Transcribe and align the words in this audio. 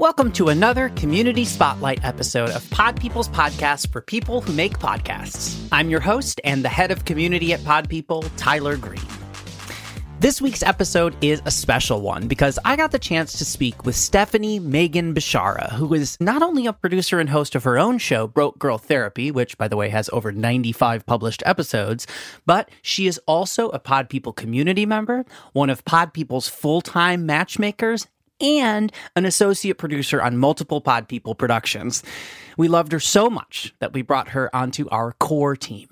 Welcome 0.00 0.32
to 0.32 0.48
another 0.48 0.88
Community 0.88 1.44
Spotlight 1.44 2.02
episode 2.02 2.48
of 2.48 2.68
Pod 2.70 2.98
People's 2.98 3.28
podcast 3.28 3.92
for 3.92 4.00
people 4.00 4.40
who 4.40 4.54
make 4.54 4.78
podcasts. 4.78 5.62
I'm 5.70 5.90
your 5.90 6.00
host 6.00 6.40
and 6.42 6.64
the 6.64 6.70
head 6.70 6.90
of 6.90 7.04
community 7.04 7.52
at 7.52 7.62
Pod 7.66 7.86
People, 7.90 8.22
Tyler 8.38 8.78
Green. 8.78 9.02
This 10.18 10.40
week's 10.40 10.62
episode 10.62 11.14
is 11.22 11.42
a 11.44 11.50
special 11.50 12.00
one 12.00 12.28
because 12.28 12.58
I 12.64 12.76
got 12.76 12.92
the 12.92 12.98
chance 12.98 13.36
to 13.36 13.44
speak 13.44 13.84
with 13.84 13.94
Stephanie 13.94 14.58
Megan 14.58 15.12
Bishara, 15.14 15.70
who 15.72 15.92
is 15.92 16.16
not 16.18 16.42
only 16.42 16.66
a 16.66 16.72
producer 16.72 17.20
and 17.20 17.28
host 17.28 17.54
of 17.54 17.64
her 17.64 17.78
own 17.78 17.98
show, 17.98 18.26
Broke 18.26 18.58
Girl 18.58 18.78
Therapy, 18.78 19.30
which, 19.30 19.58
by 19.58 19.68
the 19.68 19.76
way, 19.76 19.90
has 19.90 20.08
over 20.14 20.32
95 20.32 21.04
published 21.04 21.42
episodes, 21.44 22.06
but 22.46 22.70
she 22.80 23.06
is 23.06 23.20
also 23.26 23.68
a 23.68 23.78
Pod 23.78 24.08
People 24.08 24.32
community 24.32 24.86
member, 24.86 25.26
one 25.52 25.68
of 25.68 25.84
Pod 25.84 26.14
People's 26.14 26.48
full 26.48 26.80
time 26.80 27.26
matchmakers, 27.26 28.06
and 28.40 28.92
an 29.16 29.24
associate 29.24 29.78
producer 29.78 30.20
on 30.22 30.38
multiple 30.38 30.80
Pod 30.80 31.08
People 31.08 31.34
productions. 31.34 32.02
We 32.56 32.68
loved 32.68 32.92
her 32.92 33.00
so 33.00 33.30
much 33.30 33.74
that 33.80 33.92
we 33.92 34.02
brought 34.02 34.28
her 34.28 34.54
onto 34.54 34.88
our 34.90 35.12
core 35.12 35.56
team. 35.56 35.88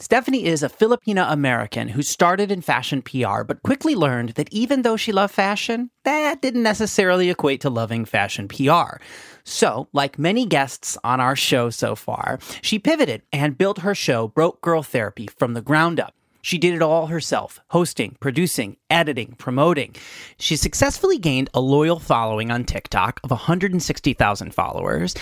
Stephanie 0.00 0.46
is 0.46 0.62
a 0.62 0.68
Filipina 0.70 1.30
American 1.30 1.88
who 1.88 2.00
started 2.00 2.50
in 2.50 2.62
fashion 2.62 3.02
PR, 3.02 3.42
but 3.42 3.62
quickly 3.62 3.94
learned 3.94 4.30
that 4.30 4.50
even 4.50 4.80
though 4.80 4.96
she 4.96 5.12
loved 5.12 5.34
fashion, 5.34 5.90
that 6.04 6.40
didn't 6.40 6.62
necessarily 6.62 7.28
equate 7.28 7.60
to 7.60 7.68
loving 7.68 8.06
fashion 8.06 8.48
PR. 8.48 8.96
So, 9.44 9.88
like 9.92 10.18
many 10.18 10.46
guests 10.46 10.96
on 11.04 11.20
our 11.20 11.36
show 11.36 11.68
so 11.68 11.94
far, 11.94 12.38
she 12.62 12.78
pivoted 12.78 13.22
and 13.30 13.58
built 13.58 13.80
her 13.80 13.94
show 13.94 14.28
Broke 14.28 14.62
Girl 14.62 14.82
Therapy 14.82 15.26
from 15.26 15.52
the 15.52 15.60
ground 15.60 16.00
up. 16.00 16.14
She 16.42 16.58
did 16.58 16.74
it 16.74 16.82
all 16.82 17.06
herself 17.06 17.60
hosting, 17.68 18.16
producing, 18.20 18.76
editing, 18.88 19.34
promoting. 19.38 19.94
She 20.38 20.56
successfully 20.56 21.18
gained 21.18 21.50
a 21.54 21.60
loyal 21.60 21.98
following 21.98 22.50
on 22.50 22.64
TikTok 22.64 23.20
of 23.22 23.30
160,000 23.30 24.54
followers 24.54 25.14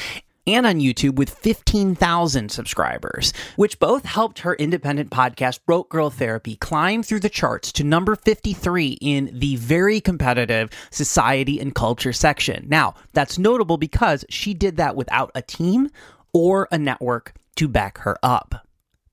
and 0.48 0.66
on 0.66 0.80
YouTube 0.80 1.16
with 1.16 1.28
15,000 1.28 2.50
subscribers, 2.50 3.34
which 3.56 3.78
both 3.78 4.06
helped 4.06 4.40
her 4.40 4.54
independent 4.54 5.10
podcast, 5.10 5.60
Broke 5.66 5.90
Girl 5.90 6.08
Therapy, 6.08 6.56
climb 6.56 7.02
through 7.02 7.20
the 7.20 7.28
charts 7.28 7.70
to 7.72 7.84
number 7.84 8.16
53 8.16 8.98
in 9.00 9.30
the 9.32 9.56
very 9.56 10.00
competitive 10.00 10.70
society 10.90 11.60
and 11.60 11.74
culture 11.74 12.14
section. 12.14 12.66
Now, 12.68 12.94
that's 13.12 13.38
notable 13.38 13.76
because 13.76 14.24
she 14.30 14.54
did 14.54 14.78
that 14.78 14.96
without 14.96 15.30
a 15.34 15.42
team 15.42 15.90
or 16.32 16.66
a 16.72 16.78
network 16.78 17.34
to 17.56 17.68
back 17.68 17.98
her 17.98 18.16
up. 18.22 18.66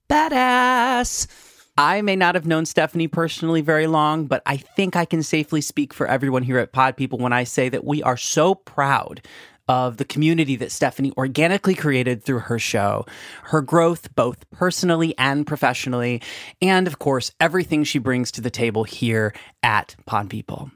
Badass! 0.10 1.55
I 1.78 2.02
may 2.02 2.16
not 2.16 2.36
have 2.36 2.46
known 2.46 2.66
Stephanie 2.66 3.10
personally 3.10 3.60
very 3.60 3.86
long, 3.86 4.28
but 4.28 4.42
I 4.46 4.56
think 4.56 4.96
I 4.96 5.04
can 5.04 5.22
safely 5.22 5.60
speak 5.60 5.94
for 5.94 6.08
everyone 6.08 6.44
here 6.44 6.58
at 6.58 6.72
Pod 6.72 6.96
People 6.96 7.20
when 7.20 7.34
I 7.34 7.44
say 7.44 7.68
that 7.68 7.84
we 7.84 8.02
are 8.02 8.16
so 8.16 8.56
proud 8.56 9.22
of 9.68 9.98
the 9.98 10.06
community 10.06 10.56
that 10.56 10.72
Stephanie 10.72 11.12
organically 11.18 11.76
created 11.76 12.24
through 12.24 12.40
her 12.40 12.60
show, 12.60 13.06
her 13.46 13.62
growth 13.62 14.14
both 14.16 14.50
personally 14.52 15.14
and 15.18 15.46
professionally, 15.46 16.22
and 16.62 16.88
of 16.88 17.00
course, 17.00 17.32
everything 17.42 17.84
she 17.84 18.00
brings 18.00 18.32
to 18.32 18.42
the 18.42 18.52
table 18.52 18.86
here 18.86 19.34
at 19.62 19.98
Pod 20.06 20.30
People. 20.30 20.72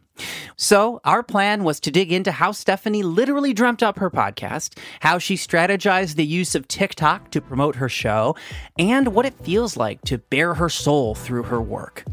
So, 0.56 1.02
our 1.06 1.24
plan 1.24 1.64
was 1.64 1.80
to 1.82 1.92
dig 1.92 2.12
into 2.12 2.32
how 2.32 2.52
Stephanie 2.52 3.04
literally 3.04 3.54
dreamt 3.54 3.84
up 3.84 4.00
her 4.00 4.10
podcast, 4.10 4.78
how 5.00 5.18
she 5.18 5.36
strategized 5.36 6.16
the 6.16 6.26
use 6.26 6.56
of 6.56 6.68
TikTok 6.68 7.32
to 7.32 7.42
promote 7.42 7.76
her 7.76 7.90
show, 7.90 8.36
and 8.78 9.10
what 9.10 9.26
it 9.26 9.40
feels 9.44 9.78
like 9.78 10.02
to 10.04 10.18
bare 10.18 10.54
her 10.56 10.70
soul 10.70 11.16
through 11.16 11.44
her 11.44 11.62
work. 11.62 12.04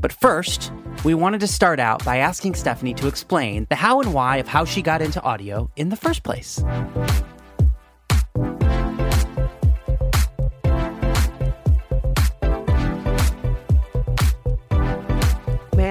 But 0.00 0.12
first, 0.12 0.72
we 1.04 1.14
wanted 1.14 1.40
to 1.40 1.48
start 1.48 1.80
out 1.80 2.04
by 2.04 2.18
asking 2.18 2.54
Stephanie 2.54 2.94
to 2.94 3.08
explain 3.08 3.66
the 3.68 3.76
how 3.76 4.00
and 4.00 4.14
why 4.14 4.36
of 4.36 4.46
how 4.46 4.64
she 4.64 4.80
got 4.80 5.02
into 5.02 5.20
audio 5.22 5.70
in 5.76 5.88
the 5.88 5.96
first 5.96 6.22
place. 6.22 6.62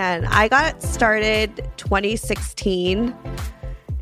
Man, 0.08 0.24
I 0.28 0.48
got 0.48 0.82
started 0.82 1.70
2016 1.76 3.14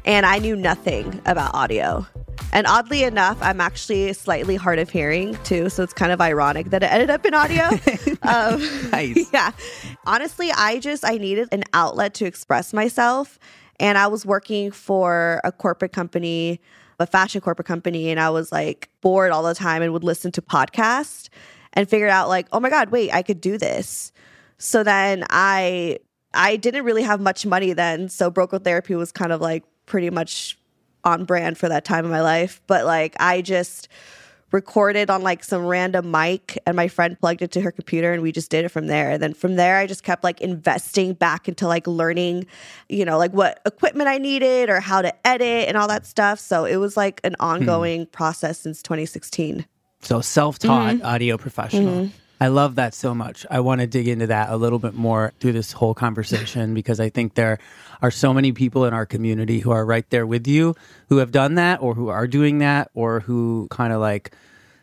and 0.05 0.25
I 0.27 0.37
knew 0.37 0.55
nothing 0.55 1.19
about 1.25 1.55
audio. 1.55 2.05
And 2.53 2.67
oddly 2.67 3.01
enough, 3.01 3.39
I'm 3.41 3.59
actually 3.59 4.13
slightly 4.13 4.55
hard 4.55 4.77
of 4.77 4.87
hearing 4.91 5.35
too. 5.37 5.67
So 5.67 5.81
it's 5.81 5.93
kind 5.93 6.11
of 6.11 6.21
ironic 6.21 6.69
that 6.69 6.83
it 6.83 6.91
ended 6.91 7.09
up 7.09 7.25
in 7.25 7.33
audio. 7.33 7.63
um, 8.21 8.61
Nice. 8.91 9.27
Yeah. 9.33 9.49
Honestly, 10.05 10.51
I 10.51 10.77
just, 10.77 11.03
I 11.03 11.17
needed 11.17 11.49
an 11.51 11.63
outlet 11.73 12.13
to 12.15 12.25
express 12.25 12.71
myself. 12.71 13.39
And 13.79 13.97
I 13.97 14.05
was 14.05 14.27
working 14.27 14.69
for 14.69 15.41
a 15.43 15.51
corporate 15.51 15.91
company, 15.91 16.61
a 16.99 17.07
fashion 17.07 17.41
corporate 17.41 17.67
company. 17.67 18.11
And 18.11 18.19
I 18.19 18.29
was 18.29 18.51
like 18.51 18.89
bored 19.01 19.31
all 19.31 19.41
the 19.41 19.55
time 19.55 19.81
and 19.81 19.91
would 19.91 20.03
listen 20.03 20.31
to 20.33 20.41
podcasts 20.43 21.29
and 21.73 21.89
figured 21.89 22.11
out 22.11 22.29
like, 22.29 22.45
oh 22.51 22.59
my 22.59 22.69
God, 22.69 22.91
wait, 22.91 23.11
I 23.11 23.23
could 23.23 23.41
do 23.41 23.57
this. 23.57 24.11
So 24.57 24.83
then 24.83 25.25
I 25.29 25.99
I 26.33 26.57
didn't 26.57 26.83
really 26.83 27.03
have 27.03 27.21
much 27.21 27.45
money 27.45 27.73
then. 27.73 28.09
So 28.09 28.29
Broke 28.29 28.63
Therapy 28.63 28.95
was 28.95 29.11
kind 29.11 29.31
of 29.31 29.41
like 29.41 29.63
pretty 29.85 30.09
much 30.09 30.57
on 31.03 31.25
brand 31.25 31.57
for 31.57 31.69
that 31.69 31.85
time 31.85 32.05
of 32.05 32.11
my 32.11 32.21
life. 32.21 32.61
But 32.67 32.85
like 32.85 33.15
I 33.19 33.41
just 33.41 33.87
recorded 34.51 35.09
on 35.09 35.21
like 35.21 35.43
some 35.43 35.65
random 35.65 36.09
mic 36.11 36.57
and 36.65 36.75
my 36.75 36.87
friend 36.87 37.19
plugged 37.19 37.41
it 37.41 37.51
to 37.51 37.61
her 37.61 37.71
computer 37.71 38.13
and 38.13 38.21
we 38.21 38.31
just 38.31 38.49
did 38.49 38.63
it 38.63 38.69
from 38.69 38.87
there. 38.87 39.11
And 39.11 39.21
then 39.21 39.33
from 39.33 39.55
there 39.55 39.77
I 39.77 39.87
just 39.87 40.03
kept 40.03 40.23
like 40.23 40.39
investing 40.41 41.13
back 41.13 41.47
into 41.47 41.67
like 41.67 41.87
learning, 41.87 42.45
you 42.87 43.05
know, 43.05 43.17
like 43.17 43.31
what 43.31 43.59
equipment 43.65 44.07
I 44.07 44.17
needed 44.17 44.69
or 44.69 44.79
how 44.79 45.01
to 45.01 45.27
edit 45.27 45.67
and 45.67 45.77
all 45.77 45.87
that 45.87 46.05
stuff. 46.05 46.39
So 46.39 46.65
it 46.65 46.77
was 46.77 46.95
like 46.95 47.19
an 47.23 47.35
hmm. 47.39 47.45
ongoing 47.45 48.05
process 48.07 48.59
since 48.59 48.81
2016. 48.81 49.65
So, 50.01 50.21
self 50.21 50.59
taught 50.59 50.95
mm-hmm. 50.95 51.05
audio 51.05 51.35
professional. 51.35 52.05
Mm-hmm. 52.05 52.24
I 52.41 52.47
love 52.47 52.75
that 52.75 52.93
so 52.93 53.15
much. 53.15 53.45
I 53.49 53.61
want 53.61 53.81
to 53.81 53.87
dig 53.87 54.07
into 54.07 54.27
that 54.27 54.49
a 54.49 54.57
little 54.57 54.79
bit 54.79 54.93
more 54.93 55.31
through 55.39 55.53
this 55.53 55.71
whole 55.71 55.93
conversation 55.93 56.73
because 56.73 56.99
I 56.99 57.09
think 57.09 57.35
there 57.35 57.59
are 58.01 58.11
so 58.11 58.33
many 58.33 58.51
people 58.51 58.85
in 58.85 58.93
our 58.93 59.05
community 59.05 59.59
who 59.59 59.71
are 59.71 59.85
right 59.85 60.07
there 60.09 60.27
with 60.27 60.45
you 60.45 60.75
who 61.09 61.17
have 61.17 61.31
done 61.31 61.55
that 61.55 61.81
or 61.81 61.93
who 61.95 62.09
are 62.09 62.27
doing 62.27 62.57
that 62.59 62.91
or 62.93 63.21
who 63.21 63.67
kind 63.71 63.93
of 63.93 64.01
like 64.01 64.31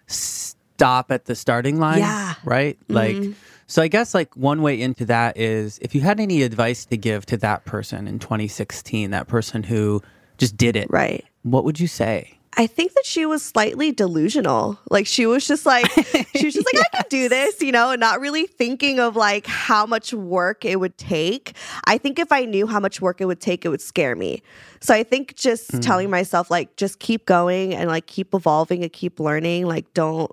stop 0.06 1.10
at 1.10 1.26
the 1.26 1.34
starting 1.34 1.78
line. 1.78 1.98
Yeah. 1.98 2.34
Right? 2.44 2.78
Mm-hmm. 2.88 2.94
Like, 2.94 3.36
so 3.66 3.82
I 3.82 3.88
guess 3.88 4.14
like 4.14 4.34
one 4.36 4.62
way 4.62 4.80
into 4.80 5.04
that 5.06 5.36
is 5.36 5.78
if 5.82 5.94
you 5.94 6.00
had 6.00 6.20
any 6.20 6.42
advice 6.42 6.84
to 6.86 6.96
give 6.96 7.26
to 7.26 7.36
that 7.38 7.64
person 7.64 8.08
in 8.08 8.18
2016, 8.18 9.10
that 9.10 9.28
person 9.28 9.62
who 9.62 10.02
just 10.38 10.56
did 10.56 10.76
it, 10.76 10.88
Right. 10.90 11.24
what 11.42 11.64
would 11.64 11.78
you 11.80 11.86
say? 11.86 12.38
I 12.54 12.66
think 12.66 12.92
that 12.94 13.06
she 13.06 13.24
was 13.24 13.42
slightly 13.42 13.92
delusional. 13.92 14.78
Like 14.90 15.06
she 15.06 15.24
was 15.24 15.46
just 15.46 15.64
like 15.64 15.90
she 16.36 16.44
was 16.44 16.54
just 16.54 16.66
like 16.72 16.84
I 16.92 16.96
can 16.96 17.04
do 17.08 17.28
this, 17.28 17.62
you 17.62 17.72
know, 17.72 17.90
and 17.90 18.00
not 18.00 18.20
really 18.20 18.46
thinking 18.46 19.00
of 19.00 19.16
like 19.16 19.46
how 19.46 19.86
much 19.86 20.12
work 20.12 20.64
it 20.64 20.78
would 20.78 20.98
take. 20.98 21.54
I 21.86 21.96
think 21.96 22.18
if 22.18 22.30
I 22.30 22.44
knew 22.44 22.66
how 22.66 22.78
much 22.78 23.00
work 23.00 23.20
it 23.20 23.24
would 23.24 23.40
take, 23.40 23.64
it 23.64 23.68
would 23.68 23.80
scare 23.80 24.14
me. 24.14 24.42
So 24.80 24.92
I 24.92 25.02
think 25.02 25.34
just 25.34 25.72
hmm. 25.72 25.80
telling 25.80 26.10
myself 26.10 26.50
like 26.50 26.76
just 26.76 26.98
keep 26.98 27.24
going 27.24 27.74
and 27.74 27.88
like 27.88 28.06
keep 28.06 28.34
evolving 28.34 28.82
and 28.82 28.92
keep 28.92 29.18
learning, 29.18 29.66
like 29.66 29.92
don't 29.94 30.30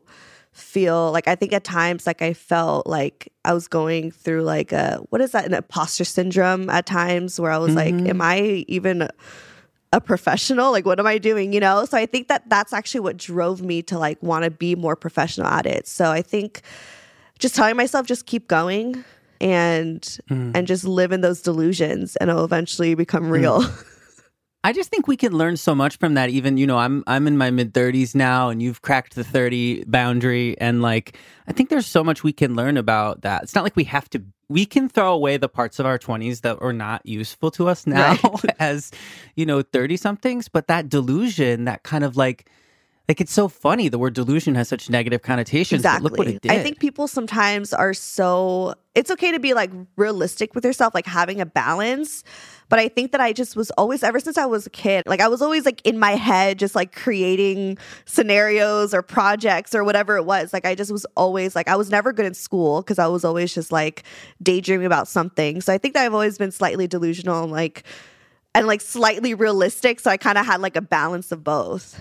feel 0.52 1.12
like 1.12 1.28
I 1.28 1.36
think 1.36 1.54
at 1.54 1.64
times 1.64 2.06
like 2.06 2.22
I 2.22 2.34
felt 2.34 2.86
like 2.86 3.32
I 3.46 3.54
was 3.54 3.68
going 3.68 4.12
through 4.12 4.44
like 4.44 4.74
a 4.74 4.98
what 5.10 5.22
is 5.22 5.32
that 5.32 5.46
an 5.46 5.54
imposter 5.54 6.04
syndrome 6.04 6.70
at 6.70 6.86
times 6.86 7.40
where 7.40 7.52
I 7.52 7.58
was 7.58 7.76
like 7.76 7.94
mm-hmm. 7.94 8.08
am 8.08 8.22
I 8.22 8.66
even 8.68 9.08
a 9.92 10.00
professional 10.00 10.72
like 10.72 10.86
what 10.86 11.00
am 11.00 11.08
i 11.08 11.18
doing 11.18 11.52
you 11.52 11.60
know? 11.60 11.86
So 11.86 11.98
i 11.98 12.06
think 12.06 12.28
that 12.28 12.48
that's 12.48 12.74
actually 12.74 13.02
what 13.02 13.18
drove 13.18 13.62
me 13.62 13.82
to 13.84 13.98
like 13.98 14.22
want 14.22 14.46
to 14.46 14.52
be 14.52 14.76
more 14.76 14.96
professional 14.96 15.48
at 15.48 15.66
it. 15.66 15.88
So 15.88 16.12
i 16.12 16.22
think 16.22 16.62
just 17.40 17.56
telling 17.56 17.76
myself 17.76 18.06
just 18.06 18.26
keep 18.26 18.48
going 18.48 19.04
and 19.42 20.18
hmm. 20.28 20.52
and 20.54 20.68
just 20.68 20.84
live 20.84 21.12
in 21.12 21.22
those 21.22 21.42
delusions 21.42 22.16
and 22.18 22.30
it'll 22.30 22.46
eventually 22.46 22.94
become 22.94 23.30
real 23.30 23.64
hmm. 23.64 23.82
I 24.64 24.74
just 24.74 24.90
think 24.90 25.08
we 25.08 25.16
can 25.16 25.32
learn 25.32 25.56
so 25.56 25.74
much 25.74 25.98
from 25.98 26.16
that. 26.16 26.30
Even 26.30 26.58
you 26.58 26.68
know, 26.68 26.78
I'm 26.78 27.04
I'm 27.08 27.28
in 27.28 27.38
my 27.38 27.50
mid 27.50 27.74
30s 27.74 28.14
now, 28.14 28.50
and 28.50 28.62
you've 28.62 28.82
cracked 28.82 29.16
the 29.16 29.24
30 29.24 29.86
boundary, 29.86 30.60
and 30.60 30.82
like 30.82 31.18
I 31.48 31.54
think 31.54 31.70
there's 31.70 31.86
so 31.86 32.04
much 32.04 32.24
we 32.24 32.34
can 32.34 32.56
learn 32.56 32.76
about 32.76 33.22
that. 33.22 33.44
It's 33.44 33.56
not 33.56 33.64
like 33.64 33.76
we 33.76 33.86
have 33.86 34.10
to. 34.12 34.24
We 34.50 34.66
can 34.66 34.90
throw 34.90 35.14
away 35.14 35.38
the 35.38 35.48
parts 35.48 35.80
of 35.80 35.86
our 35.86 36.00
20s 36.00 36.42
that 36.42 36.58
are 36.60 36.74
not 36.74 37.06
useful 37.06 37.52
to 37.52 37.68
us 37.70 37.86
now 37.86 38.18
as 38.60 38.92
you 39.36 39.46
know 39.46 39.62
30 39.62 39.96
somethings, 39.96 40.50
but 40.50 40.68
that 40.68 40.90
delusion, 40.90 41.66
that 41.66 41.84
kind 41.84 42.04
of 42.04 42.18
like. 42.18 42.50
Like 43.10 43.20
it's 43.20 43.34
so 43.34 43.48
funny. 43.48 43.90
The 43.90 43.98
word 43.98 44.14
delusion 44.14 44.54
has 44.54 44.70
such 44.70 44.88
negative 44.88 45.24
connotations. 45.24 45.82
but 45.82 45.90
exactly 45.90 46.10
look 46.10 46.18
what 46.20 46.28
it 46.28 46.42
did. 46.42 46.52
i 46.52 46.62
think 46.62 46.80
people 46.80 47.08
sometimes 47.08 47.74
are 47.74 47.94
so 47.94 48.76
it's 48.94 49.10
okay 49.10 49.32
to 49.32 49.40
be 49.40 49.56
like 49.56 49.72
realistic 49.96 50.54
with 50.54 50.64
yourself 50.64 50.94
like 50.94 51.08
having 51.08 51.42
a 51.42 51.46
balance 51.46 52.24
but 52.70 52.78
i 52.78 52.88
think 52.88 53.12
that 53.12 53.20
i 53.20 53.34
just 53.34 53.56
was 53.56 53.72
always 53.72 54.04
ever 54.04 54.20
since 54.20 54.38
i 54.38 54.46
was 54.46 54.68
a 54.68 54.70
kid 54.70 55.04
like 55.08 55.22
i 55.22 55.28
was 55.28 55.42
always 55.42 55.66
like 55.66 55.82
in 55.86 55.98
my 55.98 56.12
head 56.12 56.60
just 56.60 56.76
like 56.76 56.94
creating 56.96 57.78
scenarios 58.06 58.94
or 58.94 59.02
projects 59.02 59.74
or 59.74 59.84
whatever 59.84 60.16
it 60.16 60.24
was 60.24 60.54
like 60.54 60.66
i 60.66 60.76
just 60.76 60.92
was 60.92 61.06
always 61.18 61.56
like 61.56 61.68
i 61.68 61.76
was 61.76 61.90
never 61.90 62.14
good 62.14 62.26
in 62.26 62.34
school 62.34 62.82
because 62.82 63.00
i 63.00 63.08
was 63.08 63.26
always 63.26 63.54
just 63.54 63.72
like 63.72 64.04
daydreaming 64.42 64.86
about 64.86 65.08
something 65.08 65.62
so 65.62 65.74
i 65.74 65.78
think 65.78 65.96
that 65.96 66.06
i've 66.06 66.14
always 66.14 66.38
been 66.38 66.52
slightly 66.52 66.88
delusional 66.88 67.44
and 67.44 67.52
like 67.52 67.84
and 68.56 68.68
like 68.68 68.82
slightly 68.82 69.34
realistic. 69.34 70.00
So 70.00 70.10
I 70.10 70.18
kind 70.18 70.38
of 70.38 70.46
had 70.46 70.60
like 70.60 70.76
a 70.76 70.82
balance 70.82 71.32
of 71.32 71.44
both. 71.44 72.00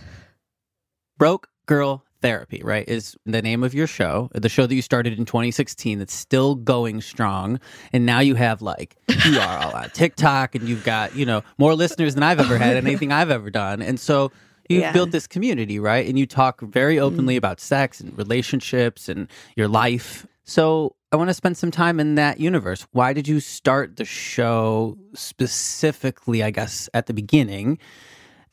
Broke 1.19 1.49
Girl 1.67 2.05
Therapy, 2.23 2.63
right, 2.65 2.89
is 2.89 3.17
the 3.27 3.43
name 3.43 3.63
of 3.63 3.75
your 3.75 3.87
show, 3.87 4.29
the 4.35 4.49
show 4.49 4.67
that 4.67 4.75
you 4.75 4.83
started 4.83 5.19
in 5.19 5.25
2016 5.25 5.99
that's 5.99 6.15
still 6.15 6.55
going 6.57 7.01
strong. 7.01 7.61
And 7.93 8.07
now 8.07 8.21
you 8.21 8.35
have 8.35 8.63
like, 8.63 8.97
you 9.25 9.39
are 9.39 9.59
all 9.59 9.73
on 9.73 9.91
TikTok 9.91 10.55
and 10.55 10.69
you've 10.69 10.83
got, 10.85 11.15
you 11.15 11.25
know, 11.27 11.43
more 11.59 11.75
listeners 11.75 12.15
than 12.15 12.23
I've 12.25 12.41
ever 12.41 12.59
had, 12.59 12.77
and 12.77 12.87
anything 12.89 13.13
I've 13.13 13.31
ever 13.31 13.51
done. 13.51 13.83
And 13.83 14.01
so 14.01 14.33
you've 14.69 14.81
Yeah. 14.83 14.93
built 14.93 15.11
this 15.13 15.27
community, 15.27 15.79
right? 15.79 16.09
And 16.09 16.19
you 16.19 16.27
talk 16.27 16.61
very 16.61 16.99
openly 16.99 17.35
Mm. 17.35 17.39
about 17.39 17.61
sex 17.61 18.01
and 18.01 18.17
relationships 18.19 19.09
and 19.09 19.29
your 19.57 19.69
life. 19.69 20.27
So 20.45 20.97
I 21.13 21.17
want 21.17 21.29
to 21.31 21.35
spend 21.35 21.57
some 21.57 21.71
time 21.71 22.01
in 22.01 22.17
that 22.17 22.41
universe. 22.41 22.87
Why 22.93 23.13
did 23.13 23.29
you 23.29 23.39
start 23.41 23.97
the 23.97 24.05
show 24.05 24.99
specifically, 25.15 26.43
I 26.43 26.51
guess, 26.51 26.89
at 26.95 27.07
the 27.07 27.15
beginning? 27.15 27.79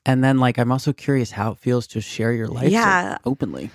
And 0.05 0.23
then, 0.23 0.37
like, 0.37 0.57
I'm 0.57 0.71
also 0.71 0.93
curious 0.93 1.31
how 1.31 1.51
it 1.51 1.57
feels 1.57 1.87
to 1.87 2.01
share 2.01 2.31
your 2.31 2.47
life 2.47 2.71
Yeah. 2.71 3.17
openly. 3.25 3.71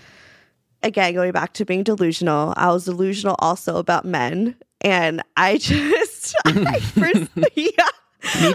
Again, 0.82 1.12
going 1.14 1.32
back 1.32 1.52
to 1.54 1.64
being 1.64 1.82
delusional, 1.82 2.54
I 2.56 2.70
was 2.72 2.84
delusional 2.86 3.36
also 3.40 3.76
about 3.76 4.04
men. 4.04 4.56
And 4.80 5.22
I 5.36 5.58
just, 5.58 6.34
I 6.46 6.80
first, 6.80 7.30
yeah. 7.56 7.70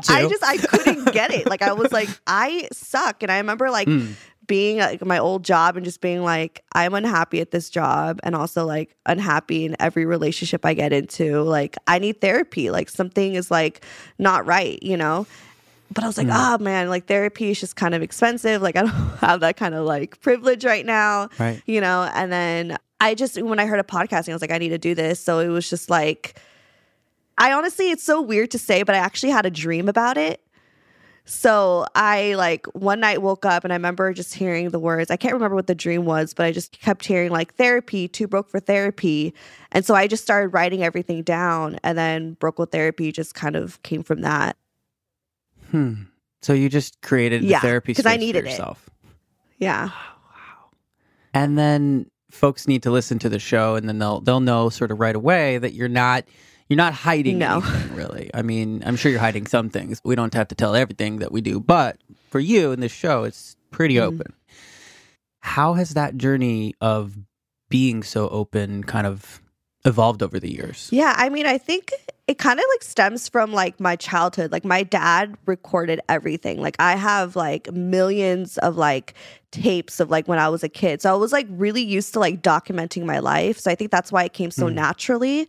I 0.09 0.27
just 0.29 0.43
I 0.43 0.57
couldn't 0.57 1.11
get 1.11 1.31
it. 1.31 1.47
Like 1.47 1.61
I 1.63 1.73
was 1.73 1.91
like 1.91 2.09
I 2.27 2.67
suck, 2.71 3.23
and 3.23 3.31
I 3.31 3.37
remember 3.37 3.69
like 3.71 3.87
Mm. 3.87 4.13
being 4.47 4.77
like 4.77 5.03
my 5.03 5.17
old 5.17 5.43
job 5.43 5.75
and 5.75 5.83
just 5.83 6.01
being 6.01 6.21
like 6.21 6.63
I'm 6.73 6.93
unhappy 6.93 7.41
at 7.41 7.49
this 7.49 7.69
job, 7.71 8.19
and 8.23 8.35
also 8.35 8.63
like 8.65 8.95
unhappy 9.07 9.65
in 9.65 9.75
every 9.79 10.05
relationship 10.05 10.65
I 10.67 10.75
get 10.75 10.93
into. 10.93 11.41
Like 11.41 11.77
I 11.87 11.97
need 11.99 12.21
therapy. 12.21 12.69
Like 12.69 12.89
something 12.89 13.33
is 13.33 13.49
like 13.49 13.83
not 14.19 14.45
right, 14.45 14.81
you 14.83 14.97
know. 14.97 15.25
But 15.91 16.03
I 16.03 16.07
was 16.07 16.17
like, 16.17 16.27
oh 16.29 16.57
man, 16.57 16.89
like 16.89 17.05
therapy 17.05 17.51
is 17.51 17.59
just 17.59 17.75
kind 17.75 17.93
of 17.93 18.01
expensive. 18.01 18.61
Like 18.61 18.75
I 18.75 18.81
don't 18.81 18.89
have 19.21 19.39
that 19.41 19.55
kind 19.57 19.75
of 19.75 19.85
like 19.85 20.19
privilege 20.21 20.65
right 20.65 20.85
now, 20.85 21.29
Right. 21.39 21.61
you 21.65 21.79
know. 21.81 22.09
And 22.13 22.31
then 22.31 22.77
I 22.99 23.13
just 23.15 23.41
when 23.41 23.59
I 23.59 23.65
heard 23.65 23.79
a 23.79 23.83
podcasting, 23.83 24.29
I 24.29 24.33
was 24.33 24.41
like, 24.41 24.51
I 24.51 24.57
need 24.57 24.69
to 24.69 24.77
do 24.77 24.95
this. 24.95 25.19
So 25.19 25.39
it 25.39 25.47
was 25.47 25.69
just 25.69 25.89
like. 25.89 26.39
I 27.37 27.51
honestly, 27.51 27.91
it's 27.91 28.01
so 28.03 28.21
weird 28.21 28.51
to 28.51 28.57
say, 28.57 28.83
but 28.83 28.95
I 28.95 28.99
actually 28.99 29.31
had 29.33 29.45
a 29.45 29.51
dream 29.51 29.89
about 29.89 30.17
it. 30.17 30.39
So 31.25 31.85
I 31.95 32.35
like 32.35 32.65
one 32.67 32.99
night 33.01 33.21
woke 33.21 33.45
up 33.45 33.65
and 33.65 33.73
I 33.73 33.75
remember 33.75 34.13
just 34.13 34.33
hearing 34.33 34.69
the 34.69 34.79
words. 34.79 35.11
I 35.11 35.17
can't 35.17 35.33
remember 35.33 35.55
what 35.55 35.67
the 35.67 35.75
dream 35.75 36.05
was, 36.05 36.33
but 36.33 36.45
I 36.45 36.53
just 36.53 36.71
kept 36.79 37.03
hearing 37.05 37.31
like 37.31 37.55
therapy, 37.55 38.07
too 38.07 38.27
broke 38.27 38.47
for 38.49 38.61
therapy. 38.61 39.33
And 39.73 39.83
so 39.83 39.95
I 39.95 40.07
just 40.07 40.23
started 40.23 40.49
writing 40.49 40.81
everything 40.83 41.23
down 41.23 41.77
and 41.83 41.97
then 41.97 42.35
broke 42.35 42.57
with 42.57 42.71
therapy 42.71 43.11
just 43.11 43.35
kind 43.35 43.55
of 43.57 43.83
came 43.83 44.01
from 44.03 44.21
that. 44.21 44.55
Hmm. 45.71 45.93
So 46.41 46.53
you 46.53 46.69
just 46.69 47.01
created 47.01 47.43
a 47.43 47.45
Yeah, 47.47 47.59
therapy 47.59 47.93
'cause 47.93 48.05
I 48.05 48.11
space 48.11 48.19
needed 48.19 48.43
for 48.43 48.47
it. 48.47 48.51
yourself. 48.51 48.89
Yeah. 49.57 49.89
And 51.33 51.57
then 51.57 52.09
folks 52.31 52.67
need 52.67 52.83
to 52.83 52.91
listen 52.91 53.19
to 53.19 53.29
the 53.29 53.39
show 53.39 53.75
and 53.75 53.87
then 53.87 53.99
they'll 53.99 54.19
they'll 54.21 54.39
know 54.41 54.69
sort 54.69 54.91
of 54.91 54.99
right 54.99 55.15
away 55.15 55.57
that 55.57 55.73
you're 55.73 55.87
not 55.89 56.25
you're 56.69 56.77
not 56.77 56.93
hiding 56.93 57.37
No. 57.39 57.61
anything 57.61 57.95
really. 57.95 58.29
I 58.33 58.41
mean, 58.41 58.83
I'm 58.85 58.95
sure 58.95 59.11
you're 59.11 59.19
hiding 59.21 59.47
some 59.47 59.69
things. 59.69 60.01
We 60.03 60.15
don't 60.15 60.33
have 60.33 60.47
to 60.49 60.55
tell 60.55 60.75
everything 60.75 61.19
that 61.19 61.31
we 61.31 61.41
do, 61.41 61.59
but 61.59 61.97
for 62.29 62.39
you 62.39 62.71
in 62.71 62.79
this 62.79 62.91
show 62.91 63.23
it's 63.23 63.55
pretty 63.71 63.95
Mhm. 63.95 64.01
open. 64.01 64.33
How 65.39 65.73
has 65.75 65.91
that 65.91 66.17
journey 66.17 66.73
of 66.81 67.17
being 67.69 68.03
so 68.03 68.27
open 68.29 68.83
kind 68.83 69.05
of 69.07 69.41
evolved 69.85 70.21
over 70.23 70.39
the 70.39 70.51
years? 70.51 70.89
Yeah, 70.91 71.13
I 71.15 71.29
mean, 71.29 71.45
I 71.45 71.57
think 71.57 71.93
it 72.27 72.37
kind 72.39 72.59
of 72.59 72.65
like 72.73 72.83
stems 72.83 73.29
from 73.29 73.53
like 73.53 73.79
my 73.79 73.95
childhood. 73.95 74.51
Like 74.51 74.65
my 74.65 74.83
dad 74.83 75.35
recorded 75.45 76.01
everything. 76.09 76.59
Like 76.59 76.75
I 76.79 76.95
have 76.95 77.35
like 77.35 77.71
millions 77.71 78.57
of 78.59 78.77
like 78.77 79.13
tapes 79.51 79.99
of 79.99 80.09
like 80.09 80.27
when 80.27 80.39
I 80.39 80.49
was 80.49 80.63
a 80.63 80.69
kid. 80.69 81.01
So 81.01 81.13
I 81.13 81.15
was 81.15 81.31
like 81.31 81.47
really 81.49 81.83
used 81.83 82.13
to 82.13 82.19
like 82.19 82.41
documenting 82.41 83.05
my 83.05 83.19
life. 83.19 83.59
So 83.59 83.69
I 83.69 83.75
think 83.75 83.91
that's 83.91 84.11
why 84.11 84.23
it 84.23 84.33
came 84.33 84.51
so 84.51 84.65
Mm. 84.67 84.73
naturally 84.73 85.47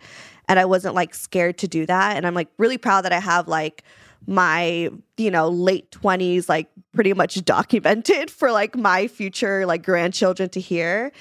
and 0.48 0.58
I 0.58 0.64
wasn't 0.64 0.94
like 0.94 1.14
scared 1.14 1.58
to 1.58 1.68
do 1.68 1.86
that. 1.86 2.16
And 2.16 2.26
I'm 2.26 2.34
like 2.34 2.48
really 2.58 2.78
proud 2.78 3.04
that 3.04 3.12
I 3.12 3.20
have 3.20 3.48
like 3.48 3.82
my 4.26 4.90
you 5.16 5.30
know 5.30 5.48
late 5.48 5.90
20s 5.90 6.48
like 6.48 6.68
pretty 6.92 7.12
much 7.12 7.44
documented 7.44 8.30
for 8.30 8.50
like 8.50 8.76
my 8.76 9.06
future 9.06 9.66
like 9.66 9.84
grandchildren 9.84 10.48
to 10.50 10.60
hear. 10.60 11.12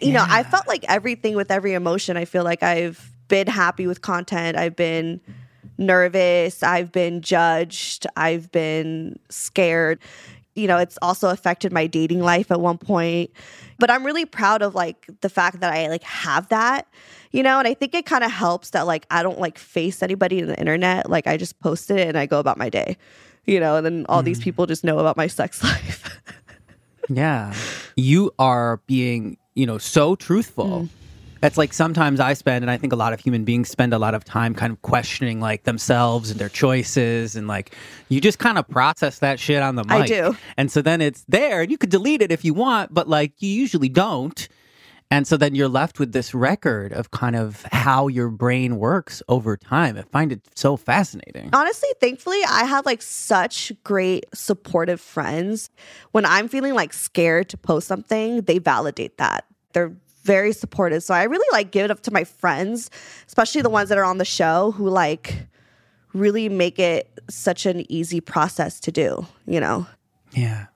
You 0.00 0.12
know 0.12 0.24
i 0.28 0.42
felt 0.42 0.66
like 0.68 0.84
everything 0.88 1.34
with 1.34 1.50
every 1.50 1.72
emotion 1.72 2.16
i 2.16 2.24
feel 2.26 2.44
like 2.44 2.62
i've 2.62 3.14
been 3.28 3.46
happy 3.46 3.86
with 3.86 4.00
content. 4.00 4.56
I've 4.56 4.76
been 4.76 5.20
nervous. 5.78 6.62
I've 6.62 6.92
been 6.92 7.20
judged. 7.20 8.06
I've 8.16 8.50
been 8.52 9.18
scared. 9.28 9.98
You 10.54 10.68
know 10.68 10.78
it's 10.78 10.98
also 11.02 11.30
affected 11.30 11.72
my 11.72 11.86
dating 11.86 12.20
life 12.20 12.50
at 12.50 12.60
one 12.60 12.78
point. 12.78 13.30
But 13.78 13.90
i'm 13.90 14.06
really 14.06 14.24
proud 14.24 14.62
of 14.62 14.74
like 14.74 15.08
the 15.20 15.28
fact 15.28 15.60
that 15.60 15.72
i 15.72 15.88
like 15.88 16.04
have 16.04 16.48
that 16.50 16.86
you 17.34 17.42
know 17.42 17.58
and 17.58 17.68
i 17.68 17.74
think 17.74 17.94
it 17.94 18.06
kind 18.06 18.24
of 18.24 18.30
helps 18.30 18.70
that 18.70 18.86
like 18.86 19.06
i 19.10 19.22
don't 19.22 19.38
like 19.38 19.58
face 19.58 20.02
anybody 20.02 20.38
in 20.38 20.46
the 20.46 20.58
internet 20.58 21.10
like 21.10 21.26
i 21.26 21.36
just 21.36 21.58
posted 21.60 21.98
it 21.98 22.08
and 22.08 22.16
i 22.16 22.26
go 22.26 22.38
about 22.38 22.56
my 22.56 22.68
day 22.68 22.96
you 23.44 23.60
know 23.60 23.76
and 23.76 23.84
then 23.84 24.06
all 24.08 24.22
these 24.22 24.38
mm-hmm. 24.38 24.44
people 24.44 24.66
just 24.66 24.84
know 24.84 24.98
about 24.98 25.16
my 25.16 25.26
sex 25.26 25.62
life 25.62 26.20
Yeah. 27.08 27.54
You 27.96 28.32
are 28.38 28.80
being, 28.86 29.36
you 29.54 29.66
know, 29.66 29.78
so 29.78 30.16
truthful. 30.16 30.82
Mm. 30.82 30.88
It's 31.42 31.58
like 31.58 31.74
sometimes 31.74 32.20
I 32.20 32.32
spend, 32.32 32.64
and 32.64 32.70
I 32.70 32.78
think 32.78 32.94
a 32.94 32.96
lot 32.96 33.12
of 33.12 33.20
human 33.20 33.44
beings 33.44 33.68
spend 33.68 33.92
a 33.92 33.98
lot 33.98 34.14
of 34.14 34.24
time 34.24 34.54
kind 34.54 34.72
of 34.72 34.80
questioning 34.80 35.40
like 35.40 35.64
themselves 35.64 36.30
and 36.30 36.40
their 36.40 36.48
choices. 36.48 37.36
And 37.36 37.46
like 37.46 37.74
you 38.08 38.20
just 38.20 38.38
kind 38.38 38.56
of 38.56 38.66
process 38.68 39.18
that 39.18 39.38
shit 39.38 39.62
on 39.62 39.74
the 39.74 39.84
mic. 39.84 39.92
I 39.92 40.06
do. 40.06 40.36
And 40.56 40.72
so 40.72 40.80
then 40.80 41.02
it's 41.02 41.22
there 41.28 41.60
and 41.60 41.70
you 41.70 41.76
could 41.76 41.90
delete 41.90 42.22
it 42.22 42.32
if 42.32 42.46
you 42.46 42.54
want, 42.54 42.94
but 42.94 43.08
like 43.08 43.42
you 43.42 43.50
usually 43.50 43.90
don't. 43.90 44.48
And 45.10 45.26
so 45.28 45.36
then 45.36 45.54
you're 45.54 45.68
left 45.68 45.98
with 46.00 46.12
this 46.12 46.34
record 46.34 46.92
of 46.92 47.10
kind 47.12 47.36
of 47.36 47.64
how 47.70 48.08
your 48.08 48.30
brain 48.30 48.78
works 48.78 49.22
over 49.28 49.56
time. 49.56 49.96
I 49.96 50.02
find 50.02 50.32
it 50.32 50.40
so 50.54 50.76
fascinating. 50.76 51.50
honestly 51.52 51.88
thankfully 52.00 52.40
i 52.48 52.64
have 52.64 52.84
like 52.86 53.02
such 53.02 53.72
great 53.84 54.24
supportive 54.34 55.00
friends 55.00 55.70
when 56.12 56.24
i'm 56.24 56.48
feeling 56.48 56.74
like 56.74 56.92
scared 56.92 57.48
to 57.48 57.56
post 57.56 57.86
something 57.86 58.40
they 58.42 58.58
validate 58.58 59.16
that 59.18 59.44
they're 59.72 59.94
very 60.24 60.52
supportive 60.52 61.02
so 61.02 61.14
i 61.14 61.22
really 61.24 61.46
like 61.52 61.70
give 61.70 61.84
it 61.84 61.90
up 61.90 62.00
to 62.00 62.10
my 62.10 62.24
friends 62.24 62.90
especially 63.26 63.62
the 63.62 63.70
ones 63.70 63.88
that 63.88 63.98
are 63.98 64.04
on 64.04 64.18
the 64.18 64.24
show 64.24 64.72
who 64.72 64.88
like 64.88 65.46
really 66.12 66.48
make 66.48 66.78
it 66.78 67.08
such 67.28 67.66
an 67.66 67.90
easy 67.90 68.20
process 68.20 68.80
to 68.80 68.90
do 68.90 69.26
you 69.46 69.60
know 69.60 69.86
Yeah. 70.32 70.66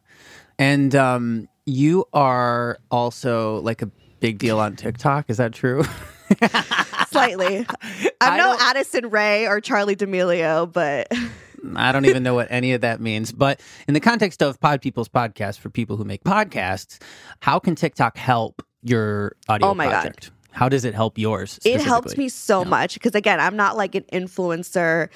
And 0.58 0.94
um, 0.94 1.49
you 1.66 2.04
are 2.12 2.78
also 2.90 3.61
like 3.61 3.82
a 3.82 3.90
big 4.20 4.38
deal 4.38 4.58
on 4.60 4.76
TikTok. 4.76 5.26
Is 5.28 5.37
that 5.38 5.52
true? 5.52 5.82
slightly 7.08 7.66
I 7.72 8.10
i'm 8.20 8.37
no 8.37 8.44
don't- 8.44 8.60
Addison 8.62 9.08
Rae 9.10 9.46
or 9.46 9.60
Charli 9.62 9.96
D'Amelio 9.96 10.70
but 10.70 11.10
I 11.75 11.90
don't 11.90 12.04
even 12.04 12.22
know 12.22 12.34
what 12.34 12.46
any 12.50 12.72
of 12.75 12.82
that 12.82 13.00
means. 13.00 13.32
But 13.32 13.60
in 13.88 13.94
the 13.94 13.98
context 14.00 14.42
of 14.42 14.60
Pod 14.60 14.80
People's 14.80 15.08
podcast 15.08 15.58
for 15.58 15.70
people 15.70 15.96
who 15.96 16.04
make 16.04 16.22
podcasts, 16.22 17.00
how 17.40 17.58
can 17.58 17.75
TikTok 17.75 18.16
help 18.16 18.62
your 18.82 19.34
audio 19.48 19.68
Oh 19.70 19.75
my 19.75 19.87
God. 19.87 19.92
project? 20.02 20.30
How 20.52 20.68
does 20.68 20.84
it 20.84 20.94
help 20.94 21.18
yours? 21.18 21.58
it 21.64 21.80
helps 21.80 22.16
me 22.16 22.28
so 22.28 22.64
much 22.64 22.94
because 22.94 23.14
again 23.14 23.40
i'm 23.40 23.56
not 23.56 23.76
like 23.76 23.94
an 23.94 24.04
influencer 24.12 25.08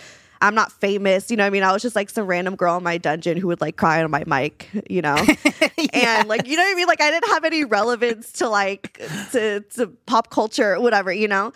i'm 0.43 0.55
not 0.55 0.71
famous 0.73 1.31
you 1.31 1.37
know 1.37 1.45
what 1.45 1.49
i 1.49 1.51
mean? 1.51 1.63
I 1.63 1.73
was 1.73 1.83
just 1.83 1.97
like 1.97 2.11
some 2.11 2.27
random 2.27 2.57
girl 2.57 2.77
in 2.77 2.83
my 2.83 2.99
dungeon 2.99 3.37
who 3.39 3.47
would 3.47 3.61
like 3.61 3.77
cry 3.77 4.03
on 4.03 4.11
my 4.11 4.25
mic 4.27 4.69
you 4.91 5.03
know? 5.03 5.17
And 5.95 6.29
like 6.29 6.47
you 6.47 6.57
know 6.57 6.63
what 6.63 6.73
i 6.73 6.75
mean? 6.75 6.87
Like 6.87 7.01
i 7.01 7.11
didn't 7.11 7.31
have 7.31 7.45
any 7.45 7.65
relevance 7.65 8.33
to 8.33 8.49
like 8.49 9.01
to, 9.33 9.61
to 9.75 9.87
pop 10.07 10.31
culture 10.31 10.81
whatever 10.81 11.13
you 11.13 11.29
know? 11.29 11.53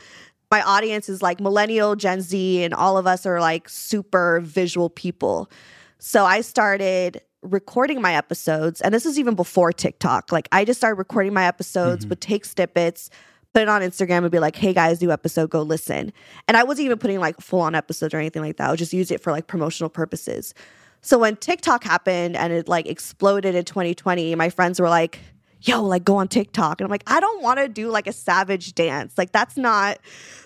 My 0.51 0.63
audience 0.63 1.09
is 1.09 1.21
like 1.21 1.41
millennial 1.41 1.97
gen 1.97 2.21
z 2.21 2.63
and 2.63 2.73
all 2.73 2.97
of 2.97 3.07
us 3.07 3.27
are 3.27 3.41
like 3.41 3.69
super 3.69 4.41
visual 4.41 4.89
people. 4.89 5.51
So 5.99 6.25
i 6.25 6.41
started 6.41 7.21
recording 7.43 8.01
my 8.01 8.15
episodes 8.15 8.81
and 8.81 8.93
this 8.95 9.07
is 9.07 9.19
even 9.19 9.35
before 9.35 9.73
tiktok. 9.73 10.33
Like 10.33 10.49
i 10.53 10.65
just 10.65 10.79
started 10.79 10.97
recording 10.97 11.35
my 11.35 11.47
episodes 11.47 12.05
mm-hmm. 12.05 12.11
would 12.11 12.21
take 12.21 12.45
snippets 12.45 13.11
put 13.57 13.63
it 13.63 13.69
on 13.71 13.81
Instagram 13.81 14.19
and 14.19 14.31
be 14.31 14.39
like, 14.39 14.55
hey 14.55 14.75
guys, 14.75 15.01
new 15.01 15.11
episode, 15.11 15.49
go 15.49 15.63
listen. 15.63 16.13
And 16.47 16.59
I 16.59 16.63
wasn't 16.63 16.85
even 16.85 16.99
putting 16.99 17.21
like 17.21 17.41
full 17.41 17.63
on 17.63 17.75
episodes 17.75 18.13
or 18.13 18.19
anything 18.19 18.43
like 18.43 18.59
that. 18.59 18.67
I 18.67 18.71
would 18.71 18.79
just 18.79 18.93
use 18.93 19.11
it 19.11 19.23
for 19.23 19.33
like 19.33 19.47
promotional 19.47 19.89
purposes. 19.89 20.53
So 21.01 21.19
when 21.19 21.37
TikTok 21.37 21.83
happened 21.83 22.37
and 22.37 22.53
it 22.53 22.69
like 22.69 22.87
exploded 22.87 23.55
in 23.55 23.65
2020, 23.65 24.35
my 24.35 24.51
friends 24.51 24.79
were 24.79 24.91
like, 24.91 25.21
yo, 25.63 25.83
like 25.83 26.05
go 26.05 26.17
on 26.17 26.29
TikTok. 26.29 26.83
And 26.83 26.85
I'm 26.85 26.91
like, 26.91 27.05
I 27.07 27.19
don't 27.19 27.43
want 27.43 27.59
to 27.59 27.67
do 27.67 27.89
like 27.89 28.07
a 28.07 28.13
savage 28.13 28.75
dance. 28.75 29.17
Like 29.17 29.33
that's 29.33 29.57
not 29.57 30.01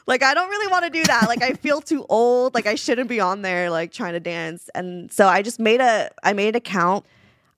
like 0.07 0.23
I 0.23 0.33
don't 0.33 0.49
really 0.49 0.71
want 0.71 0.85
to 0.85 0.91
do 0.91 1.03
that. 1.03 1.25
Like 1.27 1.43
I 1.43 1.55
feel 1.55 1.81
too 1.81 2.07
old. 2.09 2.55
Like 2.55 2.69
I 2.69 2.77
shouldn't 2.77 3.09
be 3.09 3.19
on 3.19 3.43
there 3.43 3.71
like 3.71 3.91
trying 3.91 4.13
to 4.13 4.21
dance. 4.21 4.71
And 4.73 5.11
so 5.11 5.27
I 5.27 5.43
just 5.43 5.59
made 5.59 5.81
a 5.81 6.13
I 6.23 6.33
made 6.33 6.51
an 6.51 6.55
account. 6.59 7.07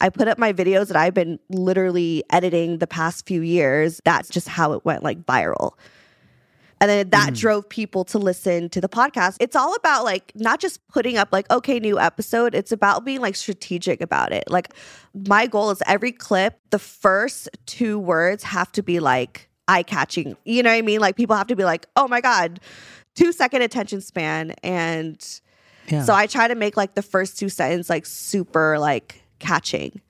I 0.02 0.08
put 0.08 0.26
up 0.26 0.36
my 0.36 0.52
videos 0.52 0.88
that 0.88 0.96
I've 0.96 1.14
been 1.14 1.38
literally 1.48 2.24
editing 2.28 2.78
the 2.78 2.88
past 2.88 3.24
few 3.24 3.40
years. 3.40 4.00
That's 4.04 4.28
just 4.28 4.48
how 4.48 4.72
it 4.72 4.84
went 4.84 5.04
like 5.04 5.24
viral. 5.24 5.74
And 6.80 6.90
then 6.90 7.10
that 7.10 7.30
mm. 7.30 7.38
drove 7.38 7.68
people 7.68 8.04
to 8.06 8.18
listen 8.18 8.68
to 8.70 8.80
the 8.80 8.88
podcast. 8.88 9.36
It's 9.38 9.54
all 9.54 9.76
about 9.76 10.02
like 10.02 10.32
not 10.34 10.58
just 10.58 10.84
putting 10.88 11.16
up 11.16 11.28
like, 11.30 11.48
okay, 11.48 11.78
new 11.78 12.00
episode. 12.00 12.56
It's 12.56 12.72
about 12.72 13.04
being 13.04 13.20
like 13.20 13.36
strategic 13.36 14.00
about 14.00 14.32
it. 14.32 14.42
Like 14.48 14.74
my 15.14 15.46
goal 15.46 15.70
is 15.70 15.80
every 15.86 16.10
clip, 16.10 16.58
the 16.70 16.80
first 16.80 17.48
two 17.66 18.00
words 18.00 18.42
have 18.42 18.72
to 18.72 18.82
be 18.82 18.98
like 18.98 19.48
eye 19.68 19.84
catching. 19.84 20.36
You 20.44 20.64
know 20.64 20.70
what 20.70 20.78
I 20.78 20.82
mean? 20.82 20.98
Like 20.98 21.14
people 21.14 21.36
have 21.36 21.46
to 21.46 21.56
be 21.56 21.62
like, 21.62 21.86
oh 21.94 22.08
my 22.08 22.20
God, 22.20 22.58
two 23.14 23.30
second 23.30 23.62
attention 23.62 24.00
span. 24.00 24.56
And 24.64 25.24
yeah. 25.86 26.02
so 26.02 26.12
I 26.12 26.26
try 26.26 26.48
to 26.48 26.56
make 26.56 26.76
like 26.76 26.96
the 26.96 27.02
first 27.02 27.38
two 27.38 27.48
sentences 27.48 27.88
like 27.88 28.04
super 28.04 28.80
like 28.80 29.21
catching. 29.42 30.00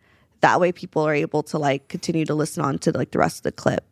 That 0.42 0.60
way 0.60 0.70
people 0.70 1.02
are 1.02 1.14
able 1.14 1.42
to 1.44 1.58
like 1.58 1.88
continue 1.88 2.24
to 2.26 2.34
listen 2.34 2.62
on 2.62 2.78
to 2.80 2.92
like 2.92 3.10
the 3.10 3.18
rest 3.18 3.38
of 3.38 3.42
the 3.42 3.52
clip. 3.52 3.84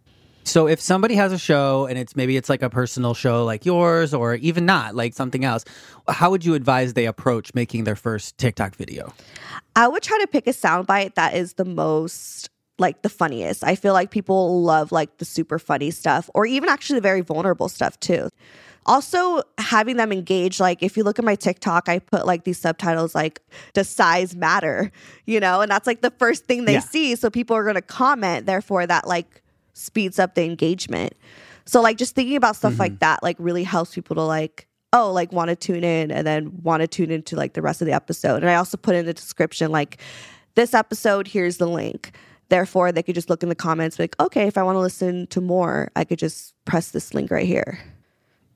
So 0.44 0.66
if 0.66 0.80
somebody 0.80 1.14
has 1.14 1.32
a 1.32 1.38
show 1.38 1.86
and 1.86 1.98
it's 1.98 2.16
maybe 2.16 2.36
it's 2.36 2.48
like 2.48 2.62
a 2.62 2.70
personal 2.70 3.14
show 3.14 3.44
like 3.44 3.66
yours 3.66 4.14
or 4.14 4.34
even 4.36 4.66
not 4.66 4.94
like 4.94 5.14
something 5.14 5.44
else, 5.44 5.64
how 6.08 6.30
would 6.30 6.44
you 6.44 6.54
advise 6.54 6.94
they 6.94 7.06
approach 7.06 7.54
making 7.54 7.84
their 7.84 7.96
first 7.96 8.38
TikTok 8.38 8.74
video? 8.76 9.12
I 9.76 9.86
would 9.86 10.02
try 10.02 10.18
to 10.18 10.26
pick 10.26 10.46
a 10.46 10.52
soundbite 10.52 11.14
that 11.14 11.34
is 11.34 11.54
the 11.54 11.64
most 11.64 12.50
like 12.78 13.02
the 13.02 13.08
funniest. 13.08 13.62
I 13.62 13.76
feel 13.76 13.92
like 13.92 14.10
people 14.10 14.62
love 14.62 14.90
like 14.90 15.18
the 15.18 15.24
super 15.24 15.58
funny 15.58 15.90
stuff 15.90 16.30
or 16.34 16.46
even 16.46 16.68
actually 16.68 16.96
the 16.96 17.02
very 17.02 17.20
vulnerable 17.20 17.68
stuff 17.68 18.00
too. 18.00 18.30
Also, 18.86 19.42
having 19.58 19.96
them 19.96 20.10
engage, 20.10 20.58
like 20.58 20.82
if 20.82 20.96
you 20.96 21.04
look 21.04 21.18
at 21.18 21.24
my 21.24 21.34
TikTok, 21.34 21.88
I 21.88 21.98
put 21.98 22.26
like 22.26 22.44
these 22.44 22.58
subtitles 22.58 23.14
like, 23.14 23.40
does 23.72 23.88
size 23.88 24.34
matter? 24.34 24.90
You 25.26 25.38
know, 25.38 25.60
and 25.60 25.70
that's 25.70 25.86
like 25.86 26.00
the 26.00 26.10
first 26.12 26.46
thing 26.46 26.64
they 26.64 26.74
yeah. 26.74 26.80
see. 26.80 27.14
So 27.14 27.30
people 27.30 27.56
are 27.56 27.62
going 27.62 27.74
to 27.74 27.82
comment, 27.82 28.46
therefore, 28.46 28.86
that 28.86 29.06
like 29.06 29.42
speeds 29.74 30.18
up 30.18 30.34
the 30.34 30.44
engagement. 30.44 31.14
So 31.64 31.80
like 31.80 31.96
just 31.96 32.14
thinking 32.14 32.36
about 32.36 32.56
stuff 32.56 32.72
mm-hmm. 32.72 32.80
like 32.80 32.98
that 33.00 33.22
like 33.22 33.36
really 33.38 33.64
helps 33.64 33.94
people 33.94 34.16
to 34.16 34.22
like 34.22 34.66
oh 34.92 35.12
like 35.12 35.32
want 35.32 35.50
to 35.50 35.56
tune 35.56 35.84
in 35.84 36.10
and 36.10 36.26
then 36.26 36.60
want 36.62 36.80
to 36.80 36.88
tune 36.88 37.10
into 37.10 37.36
like 37.36 37.52
the 37.52 37.62
rest 37.62 37.80
of 37.80 37.86
the 37.86 37.92
episode. 37.92 38.42
And 38.42 38.50
I 38.50 38.56
also 38.56 38.76
put 38.76 38.94
in 38.94 39.06
the 39.06 39.14
description 39.14 39.70
like 39.70 40.00
this 40.54 40.74
episode 40.74 41.28
here's 41.28 41.58
the 41.58 41.68
link. 41.68 42.16
Therefore 42.48 42.90
they 42.90 43.02
could 43.02 43.14
just 43.14 43.30
look 43.30 43.42
in 43.42 43.48
the 43.48 43.54
comments 43.54 43.98
like 43.98 44.18
okay 44.20 44.46
if 44.46 44.58
I 44.58 44.62
want 44.62 44.76
to 44.76 44.80
listen 44.80 45.26
to 45.28 45.40
more 45.40 45.90
I 45.94 46.04
could 46.04 46.18
just 46.18 46.54
press 46.64 46.90
this 46.90 47.14
link 47.14 47.30
right 47.30 47.46
here. 47.46 47.78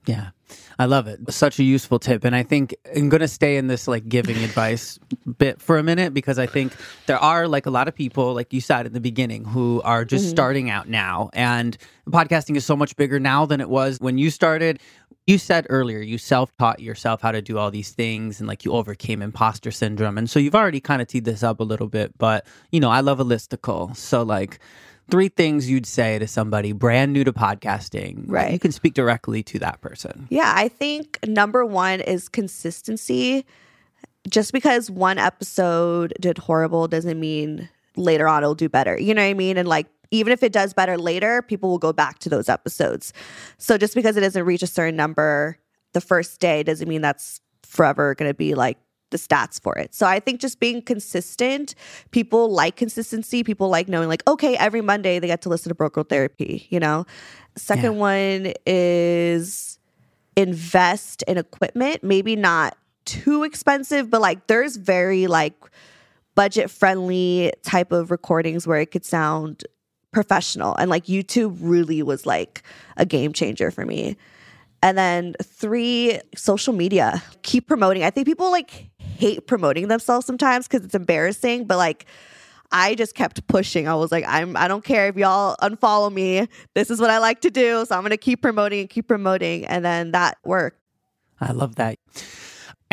Yeah. 0.06 0.30
I 0.78 0.86
love 0.86 1.06
it. 1.06 1.32
Such 1.32 1.58
a 1.58 1.64
useful 1.64 1.98
tip. 1.98 2.24
And 2.24 2.34
I 2.34 2.42
think 2.42 2.74
I'm 2.96 3.08
going 3.08 3.20
to 3.20 3.28
stay 3.28 3.56
in 3.56 3.68
this 3.68 3.86
like 3.86 4.08
giving 4.08 4.36
advice 4.38 4.98
bit 5.38 5.60
for 5.60 5.78
a 5.78 5.82
minute 5.82 6.12
because 6.12 6.38
I 6.38 6.46
think 6.46 6.72
there 7.06 7.18
are 7.18 7.46
like 7.48 7.66
a 7.66 7.70
lot 7.70 7.88
of 7.88 7.94
people, 7.94 8.34
like 8.34 8.52
you 8.52 8.60
said 8.60 8.86
in 8.86 8.92
the 8.92 9.00
beginning, 9.00 9.44
who 9.44 9.80
are 9.84 10.04
just 10.04 10.24
mm-hmm. 10.24 10.30
starting 10.32 10.70
out 10.70 10.88
now. 10.88 11.30
And 11.32 11.76
podcasting 12.08 12.56
is 12.56 12.64
so 12.64 12.76
much 12.76 12.96
bigger 12.96 13.20
now 13.20 13.46
than 13.46 13.60
it 13.60 13.68
was 13.68 13.98
when 14.00 14.18
you 14.18 14.30
started. 14.30 14.80
You 15.26 15.38
said 15.38 15.66
earlier 15.70 16.00
you 16.00 16.18
self 16.18 16.54
taught 16.58 16.80
yourself 16.80 17.22
how 17.22 17.32
to 17.32 17.40
do 17.40 17.56
all 17.56 17.70
these 17.70 17.92
things 17.92 18.40
and 18.40 18.48
like 18.48 18.64
you 18.64 18.72
overcame 18.72 19.22
imposter 19.22 19.70
syndrome. 19.70 20.18
And 20.18 20.28
so 20.28 20.38
you've 20.38 20.54
already 20.54 20.80
kind 20.80 21.00
of 21.00 21.08
teed 21.08 21.24
this 21.24 21.42
up 21.42 21.60
a 21.60 21.64
little 21.64 21.88
bit. 21.88 22.16
But, 22.18 22.46
you 22.72 22.80
know, 22.80 22.90
I 22.90 23.00
love 23.00 23.20
a 23.20 23.24
listicle. 23.24 23.96
So, 23.96 24.22
like, 24.22 24.58
three 25.10 25.28
things 25.28 25.68
you'd 25.68 25.86
say 25.86 26.18
to 26.18 26.26
somebody 26.26 26.72
brand 26.72 27.12
new 27.12 27.24
to 27.24 27.32
podcasting. 27.32 28.24
Right. 28.26 28.52
You 28.52 28.58
can 28.58 28.72
speak 28.72 28.94
directly 28.94 29.42
to 29.44 29.58
that 29.60 29.80
person. 29.80 30.26
Yeah, 30.30 30.52
I 30.54 30.68
think 30.68 31.18
number 31.26 31.64
one 31.64 32.00
is 32.00 32.28
consistency. 32.28 33.44
Just 34.28 34.52
because 34.52 34.90
one 34.90 35.18
episode 35.18 36.14
did 36.20 36.38
horrible 36.38 36.88
doesn't 36.88 37.20
mean 37.20 37.68
later 37.96 38.26
on 38.26 38.42
it'll 38.42 38.54
do 38.54 38.68
better. 38.68 38.98
You 38.98 39.14
know 39.14 39.22
what 39.22 39.28
I 39.28 39.34
mean? 39.34 39.58
And 39.58 39.68
like, 39.68 39.86
even 40.10 40.32
if 40.32 40.42
it 40.42 40.52
does 40.52 40.72
better 40.72 40.96
later, 40.96 41.42
people 41.42 41.68
will 41.68 41.78
go 41.78 41.92
back 41.92 42.18
to 42.20 42.28
those 42.28 42.48
episodes. 42.48 43.12
So 43.58 43.76
just 43.76 43.94
because 43.94 44.16
it 44.16 44.20
doesn't 44.20 44.44
reach 44.44 44.62
a 44.62 44.66
certain 44.66 44.96
number 44.96 45.58
the 45.92 46.00
first 46.00 46.40
day 46.40 46.62
doesn't 46.62 46.88
mean 46.88 47.00
that's 47.00 47.40
forever 47.62 48.14
going 48.14 48.30
to 48.30 48.34
be 48.34 48.54
like 48.54 48.78
the 49.10 49.18
stats 49.18 49.60
for 49.60 49.76
it. 49.78 49.94
So 49.94 50.06
I 50.06 50.20
think 50.20 50.40
just 50.40 50.60
being 50.60 50.82
consistent, 50.82 51.74
people 52.10 52.50
like 52.50 52.76
consistency. 52.76 53.44
People 53.44 53.68
like 53.68 53.88
knowing, 53.88 54.08
like, 54.08 54.22
okay, 54.26 54.56
every 54.56 54.80
Monday 54.80 55.18
they 55.18 55.26
get 55.26 55.42
to 55.42 55.48
listen 55.48 55.70
to 55.70 55.74
Broke 55.74 55.94
Girl 55.94 56.04
Therapy, 56.04 56.66
you 56.70 56.80
know? 56.80 57.06
Second 57.56 57.94
yeah. 57.94 58.00
one 58.00 58.52
is 58.66 59.78
invest 60.36 61.22
in 61.28 61.38
equipment, 61.38 62.02
maybe 62.02 62.34
not 62.34 62.76
too 63.04 63.44
expensive, 63.44 64.10
but 64.10 64.20
like 64.20 64.46
there's 64.46 64.76
very 64.76 65.26
like 65.26 65.54
budget 66.34 66.70
friendly 66.70 67.52
type 67.62 67.92
of 67.92 68.10
recordings 68.10 68.66
where 68.66 68.80
it 68.80 68.90
could 68.90 69.04
sound 69.04 69.64
professional. 70.12 70.74
And 70.76 70.90
like 70.90 71.04
YouTube 71.04 71.58
really 71.60 72.02
was 72.02 72.26
like 72.26 72.62
a 72.96 73.06
game 73.06 73.32
changer 73.32 73.70
for 73.70 73.84
me. 73.84 74.16
And 74.82 74.98
then 74.98 75.34
three, 75.42 76.20
social 76.36 76.74
media. 76.74 77.22
Keep 77.42 77.68
promoting. 77.68 78.02
I 78.02 78.10
think 78.10 78.26
people 78.26 78.50
like 78.50 78.90
hate 79.14 79.46
promoting 79.46 79.88
themselves 79.88 80.26
sometimes 80.26 80.66
because 80.66 80.84
it's 80.84 80.94
embarrassing, 80.94 81.66
but 81.66 81.78
like 81.78 82.06
I 82.72 82.94
just 82.94 83.14
kept 83.14 83.46
pushing. 83.46 83.86
I 83.86 83.94
was 83.94 84.10
like, 84.10 84.24
I'm 84.26 84.56
I 84.56 84.68
don't 84.68 84.84
care 84.84 85.06
if 85.06 85.16
y'all 85.16 85.56
unfollow 85.62 86.12
me. 86.12 86.48
This 86.74 86.90
is 86.90 87.00
what 87.00 87.10
I 87.10 87.18
like 87.18 87.40
to 87.42 87.50
do. 87.50 87.84
So 87.86 87.96
I'm 87.96 88.02
gonna 88.02 88.16
keep 88.16 88.42
promoting 88.42 88.80
and 88.80 88.90
keep 88.90 89.06
promoting. 89.06 89.64
And 89.66 89.84
then 89.84 90.12
that 90.12 90.38
worked. 90.44 90.80
I 91.40 91.52
love 91.52 91.76
that. 91.76 91.98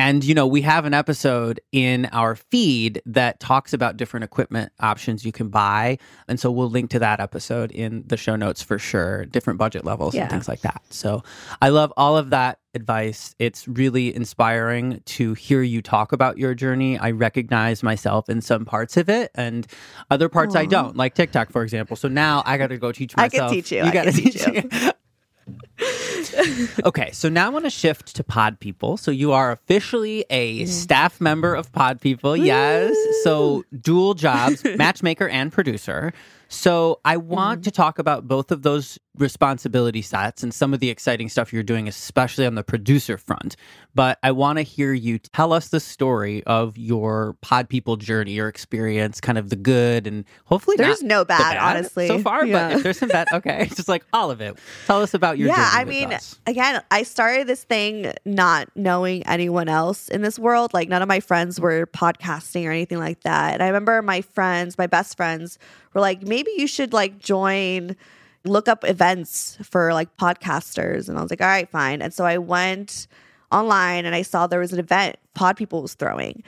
And, 0.02 0.24
you 0.24 0.34
know, 0.34 0.48
we 0.48 0.62
have 0.64 0.86
an 0.86 0.96
episode 0.96 1.62
in 1.72 2.08
our 2.08 2.36
feed 2.36 3.04
that 3.06 3.40
talks 3.40 3.72
about 3.72 3.98
different 3.98 4.24
equipment 4.24 4.72
options 4.80 5.24
you 5.24 5.32
can 5.32 5.50
buy. 5.50 6.00
And 6.28 6.40
so 6.40 6.50
we'll 6.50 6.72
link 6.72 6.90
to 6.90 7.00
that 7.00 7.20
episode 7.20 7.70
in 7.70 8.04
the 8.08 8.18
show 8.18 8.36
notes 8.36 8.64
for 8.64 8.80
sure, 8.80 9.26
different 9.26 9.60
budget 9.60 9.86
levels 9.86 10.16
yeah. 10.16 10.24
and 10.24 10.32
things 10.32 10.48
like 10.48 10.62
that. 10.62 10.82
So 10.90 11.22
I 11.62 11.70
love 11.70 11.94
all 11.98 12.18
of 12.18 12.32
that 12.32 12.58
advice. 12.74 13.36
It's 13.38 13.68
really 13.68 14.16
inspiring 14.16 15.04
to 15.06 15.36
hear 15.36 15.62
you 15.62 15.84
talk 15.84 16.14
about 16.14 16.40
your 16.40 16.56
journey. 16.56 16.98
I 16.98 17.12
recognize 17.12 17.84
myself 17.84 18.28
in 18.28 18.42
some 18.42 18.66
parts 18.66 18.98
of 18.98 19.08
it 19.08 19.30
and 19.36 19.68
other 20.10 20.30
parts 20.30 20.56
Aww. 20.56 20.62
I 20.62 20.66
don't, 20.66 20.98
like 20.98 21.14
TikTok, 21.14 21.52
for 21.52 21.62
example. 21.62 21.96
So 21.96 22.08
now 22.08 22.42
I 22.48 22.58
got 22.58 22.68
to 22.68 22.80
go 22.80 22.92
teach 22.92 23.16
myself. 23.16 23.34
I 23.34 23.54
can 23.54 23.54
teach 23.54 23.72
you. 23.72 23.86
You 23.86 23.94
got 23.94 24.06
to 24.06 24.12
teach, 24.14 24.44
teach 24.44 24.66
you. 24.72 24.92
okay, 26.86 27.12
so 27.12 27.30
now 27.30 27.48
I 27.48 27.50
want 27.50 27.66
to 27.66 27.70
shift 27.70 28.16
to 28.16 28.24
Pod 28.24 28.60
People. 28.60 28.98
So 28.98 29.12
you 29.12 29.32
are 29.32 29.52
officially 29.52 30.26
a 30.30 30.66
staff 30.66 31.20
member 31.22 31.56
of 31.56 31.72
Pod 31.72 32.02
People. 32.02 32.36
Yes. 32.38 32.96
So 33.24 33.64
dual 33.80 34.14
jobs, 34.14 34.64
matchmaker 34.76 35.28
and 35.28 35.52
producer. 35.52 36.14
So 36.52 37.00
I 37.06 37.16
want 37.16 37.62
mm-hmm. 37.62 37.64
to 37.64 37.72
talk 37.72 37.98
about 37.98 38.28
both 38.28 38.52
of 38.52 38.62
those 38.62 39.00
responsibility 39.18 40.02
sets 40.02 40.44
and 40.44 40.54
some 40.54 40.74
of 40.74 40.82
the 40.82 40.90
exciting 40.90 41.30
stuff 41.30 41.54
you're 41.54 41.64
doing, 41.64 41.88
especially 41.88 42.46
on 42.46 42.56
the 42.56 42.64
producer 42.64 43.18
front. 43.18 43.56
But 43.94 44.20
I 44.24 44.32
want 44.32 44.58
to 44.58 44.64
hear 44.64 44.94
you 44.94 45.18
tell 45.20 45.54
us 45.54 45.70
the 45.70 45.80
story 45.80 46.44
of 46.46 46.78
your 46.78 47.38
pod 47.42 47.70
people 47.70 47.96
journey, 47.96 48.34
your 48.34 48.50
experience, 48.50 49.22
kind 49.22 49.38
of 49.38 49.50
the 49.50 49.56
good 49.56 50.08
and 50.08 50.26
hopefully 50.46 50.76
there's 50.76 51.02
no 51.02 51.24
bad, 51.24 51.40
bad, 51.40 51.58
honestly 51.58 52.08
so 52.08 52.20
far. 52.20 52.46
Yeah. 52.46 52.70
But 52.70 52.78
if 52.78 52.84
there's 52.84 53.00
some 53.00 53.10
bad, 53.10 53.28
okay, 53.34 53.68
just 53.68 53.88
like 53.88 54.06
all 54.12 54.30
of 54.30 54.42
it. 54.42 54.58
Tell 54.88 55.02
us 55.02 55.14
about 55.14 55.38
your 55.38 55.48
yeah. 55.48 55.70
I 55.72 55.86
mean, 55.86 56.12
us. 56.12 56.38
again, 56.48 56.82
I 56.92 57.04
started 57.04 57.48
this 57.48 57.64
thing 57.64 58.14
not 58.26 58.70
knowing 58.76 59.26
anyone 59.26 59.70
else 59.70 60.10
in 60.10 60.22
this 60.22 60.38
world. 60.38 60.74
Like 60.74 60.90
none 60.90 61.02
of 61.02 61.08
my 61.08 61.22
friends 61.22 61.62
were 61.62 61.88
podcasting 61.88 62.66
or 62.66 62.72
anything 62.72 63.00
like 63.00 63.22
that. 63.22 63.54
And 63.54 63.64
I 63.64 63.68
remember 63.68 64.02
my 64.02 64.20
friends, 64.20 64.78
my 64.78 64.88
best 64.88 65.16
friends 65.16 65.58
were 65.94 66.02
like, 66.02 66.22
maybe 66.24 66.41
you 66.48 66.68
should 66.68 66.94
like 66.94 67.20
join, 67.20 67.96
look 68.46 68.68
up 68.68 68.84
events 68.84 69.58
for 69.64 69.94
like 69.94 70.16
podcasters. 70.18 71.10
And 71.10 71.18
I 71.18 71.22
was 71.22 71.30
like, 71.30 71.42
all 71.42 71.48
right, 71.48 71.70
fine. 71.70 72.02
And 72.02 72.14
so 72.14 72.26
I 72.26 72.38
went 72.38 73.08
online 73.52 74.06
and 74.06 74.16
I 74.16 74.22
saw 74.22 74.48
there 74.48 74.60
was 74.60 74.74
an 74.74 74.80
event 74.80 75.18
Pod 75.34 75.58
People 75.58 75.82
was 75.82 75.94
throwing. 75.94 76.44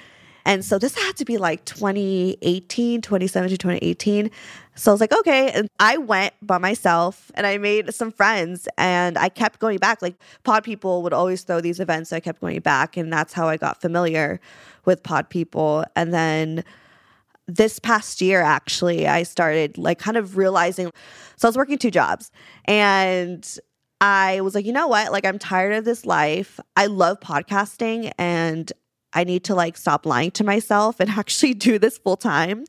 And 0.45 0.65
so 0.65 0.77
this 0.77 0.95
had 0.95 1.15
to 1.17 1.25
be 1.25 1.37
like 1.37 1.63
2018, 1.65 3.01
2017, 3.01 3.57
2018. 3.57 4.29
So 4.75 4.91
I 4.91 4.93
was 4.93 4.99
like, 4.99 5.13
okay. 5.13 5.51
And 5.51 5.69
I 5.79 5.97
went 5.97 6.33
by 6.41 6.57
myself 6.57 7.31
and 7.35 7.47
I 7.47 7.57
made 7.57 7.93
some 7.93 8.11
friends 8.11 8.67
and 8.77 9.17
I 9.17 9.29
kept 9.29 9.59
going 9.59 9.77
back. 9.77 10.01
Like 10.01 10.15
Pod 10.43 10.63
People 10.63 11.01
would 11.03 11.13
always 11.13 11.43
throw 11.43 11.61
these 11.61 11.79
events. 11.79 12.09
So 12.09 12.17
I 12.17 12.19
kept 12.19 12.41
going 12.41 12.59
back. 12.59 12.97
And 12.97 13.11
that's 13.11 13.33
how 13.33 13.47
I 13.47 13.55
got 13.55 13.79
familiar 13.79 14.41
with 14.83 15.01
Pod 15.01 15.29
People. 15.29 15.85
And 15.95 16.13
then 16.13 16.65
this 17.47 17.77
past 17.79 18.21
year 18.21 18.41
actually 18.41 19.05
i 19.07 19.23
started 19.23 19.77
like 19.77 19.99
kind 19.99 20.15
of 20.15 20.37
realizing 20.37 20.89
so 21.35 21.47
i 21.47 21.49
was 21.49 21.57
working 21.57 21.77
two 21.77 21.91
jobs 21.91 22.31
and 22.65 23.57
i 23.99 24.39
was 24.41 24.55
like 24.55 24.65
you 24.65 24.73
know 24.73 24.87
what? 24.87 25.11
Like 25.11 25.25
i'm 25.25 25.39
tired 25.39 25.73
of 25.73 25.85
this 25.85 26.05
life. 26.05 26.59
I 26.75 26.85
love 26.85 27.19
podcasting 27.19 28.11
and 28.17 28.71
i 29.13 29.23
need 29.23 29.43
to 29.45 29.55
like 29.55 29.77
stop 29.77 30.05
lying 30.05 30.31
to 30.31 30.43
myself 30.43 30.99
and 30.99 31.09
actually 31.21 31.53
do 31.53 31.77
this 31.79 31.97
full 31.97 32.17
time. 32.17 32.65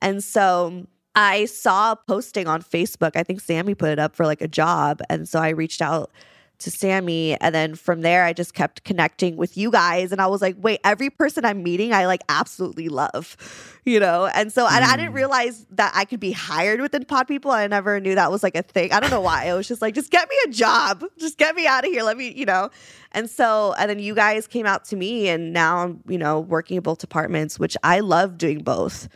And 0.00 0.22
so 0.22 0.86
i 1.14 1.44
saw 1.44 1.92
a 1.92 1.96
posting 1.96 2.48
on 2.48 2.62
facebook. 2.62 3.12
I 3.14 3.22
think 3.22 3.40
sammy 3.40 3.74
put 3.74 3.90
it 3.90 3.98
up 3.98 4.16
for 4.16 4.26
like 4.26 4.42
a 4.42 4.48
job 4.48 5.00
and 5.08 5.28
so 5.28 5.38
i 5.38 5.50
reached 5.50 5.82
out 5.82 6.10
to 6.62 6.70
Sammy. 6.70 7.36
And 7.40 7.54
then 7.54 7.74
from 7.74 8.02
there, 8.02 8.24
I 8.24 8.32
just 8.32 8.54
kept 8.54 8.84
connecting 8.84 9.36
with 9.36 9.56
you 9.56 9.70
guys. 9.70 10.12
And 10.12 10.20
I 10.20 10.26
was 10.26 10.42
like, 10.42 10.56
wait, 10.58 10.80
every 10.84 11.10
person 11.10 11.44
I'm 11.44 11.62
meeting, 11.62 11.92
I 11.92 12.06
like 12.06 12.22
absolutely 12.28 12.88
love, 12.88 13.36
you 13.84 14.00
know? 14.00 14.26
And 14.26 14.52
so 14.52 14.64
mm. 14.64 14.70
I, 14.70 14.92
I, 14.92 14.96
didn't 14.96 15.12
mm. 15.12 15.16
realize 15.16 15.66
that 15.70 15.92
I 15.94 16.04
could 16.04 16.20
be 16.20 16.32
hired 16.32 16.80
within 16.80 17.04
Pod 17.04 17.28
People. 17.28 17.50
I 17.50 17.66
never 17.66 18.00
knew 18.00 18.14
that 18.14 18.30
was 18.30 18.42
like 18.42 18.56
a 18.56 18.62
thing. 18.62 18.92
I 18.92 19.00
don't 19.00 19.10
know 19.10 19.20
why. 19.20 19.44
It 19.44 19.54
was 19.54 19.68
just 19.68 19.82
like, 19.82 19.94
just 19.94 20.10
get 20.10 20.28
me 20.28 20.36
a 20.46 20.50
job, 20.50 21.04
just 21.18 21.38
get 21.38 21.54
me 21.54 21.66
out 21.66 21.84
of 21.84 21.90
here. 21.90 22.02
Let 22.02 22.16
me, 22.16 22.32
you 22.32 22.46
know? 22.46 22.70
And 23.12 23.28
so, 23.28 23.74
and 23.78 23.90
then 23.90 23.98
you 23.98 24.14
guys 24.14 24.46
came 24.46 24.66
out 24.66 24.84
to 24.86 24.96
me, 24.96 25.28
and 25.28 25.52
now 25.52 25.78
I'm, 25.78 26.02
you 26.08 26.18
know, 26.18 26.40
working 26.40 26.78
in 26.78 26.82
both 26.82 26.98
departments, 26.98 27.58
which 27.58 27.76
I 27.82 28.00
love 28.00 28.38
doing 28.38 28.62
both. 28.62 29.08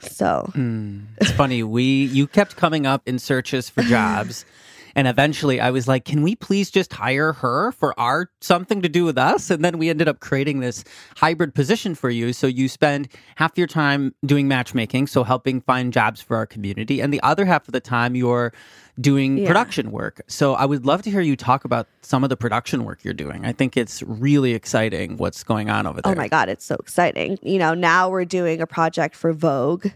So 0.00 0.50
mm. 0.54 1.04
it's 1.20 1.30
funny. 1.32 1.62
We 1.62 1.82
you 1.82 2.26
kept 2.26 2.56
coming 2.56 2.86
up 2.86 3.02
in 3.06 3.18
searches 3.18 3.68
for 3.68 3.82
jobs. 3.82 4.44
And 4.94 5.08
eventually 5.08 5.60
I 5.60 5.70
was 5.70 5.88
like, 5.88 6.04
can 6.04 6.22
we 6.22 6.36
please 6.36 6.70
just 6.70 6.92
hire 6.92 7.32
her 7.34 7.72
for 7.72 7.98
our 7.98 8.30
something 8.40 8.82
to 8.82 8.88
do 8.88 9.04
with 9.04 9.18
us? 9.18 9.50
And 9.50 9.64
then 9.64 9.78
we 9.78 9.88
ended 9.88 10.08
up 10.08 10.20
creating 10.20 10.60
this 10.60 10.84
hybrid 11.16 11.54
position 11.54 11.94
for 11.94 12.10
you. 12.10 12.32
So 12.32 12.46
you 12.46 12.68
spend 12.68 13.08
half 13.36 13.56
your 13.56 13.66
time 13.66 14.14
doing 14.24 14.48
matchmaking, 14.48 15.06
so 15.06 15.24
helping 15.24 15.60
find 15.60 15.92
jobs 15.92 16.20
for 16.20 16.36
our 16.36 16.46
community. 16.46 17.00
And 17.00 17.12
the 17.12 17.22
other 17.22 17.44
half 17.44 17.68
of 17.68 17.72
the 17.72 17.80
time 17.80 18.14
you're 18.14 18.52
doing 19.00 19.38
yeah. 19.38 19.46
production 19.46 19.90
work. 19.90 20.20
So 20.26 20.54
I 20.54 20.66
would 20.66 20.84
love 20.84 21.02
to 21.02 21.10
hear 21.10 21.20
you 21.20 21.36
talk 21.36 21.64
about 21.64 21.88
some 22.02 22.22
of 22.22 22.30
the 22.30 22.36
production 22.36 22.84
work 22.84 23.04
you're 23.04 23.14
doing. 23.14 23.46
I 23.46 23.52
think 23.52 23.76
it's 23.76 24.02
really 24.02 24.52
exciting 24.52 25.16
what's 25.16 25.42
going 25.42 25.70
on 25.70 25.86
over 25.86 26.02
there. 26.02 26.12
Oh 26.12 26.16
my 26.16 26.28
God, 26.28 26.48
it's 26.48 26.64
so 26.64 26.76
exciting. 26.76 27.38
You 27.42 27.58
know, 27.58 27.74
now 27.74 28.10
we're 28.10 28.26
doing 28.26 28.60
a 28.60 28.66
project 28.66 29.16
for 29.16 29.32
Vogue 29.32 29.86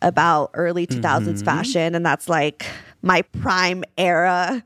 about 0.00 0.50
early 0.54 0.86
2000s 0.86 1.02
mm-hmm. 1.02 1.44
fashion 1.44 1.94
and 1.94 2.04
that's 2.04 2.28
like 2.28 2.66
my 3.02 3.22
prime 3.22 3.84
era 3.98 4.62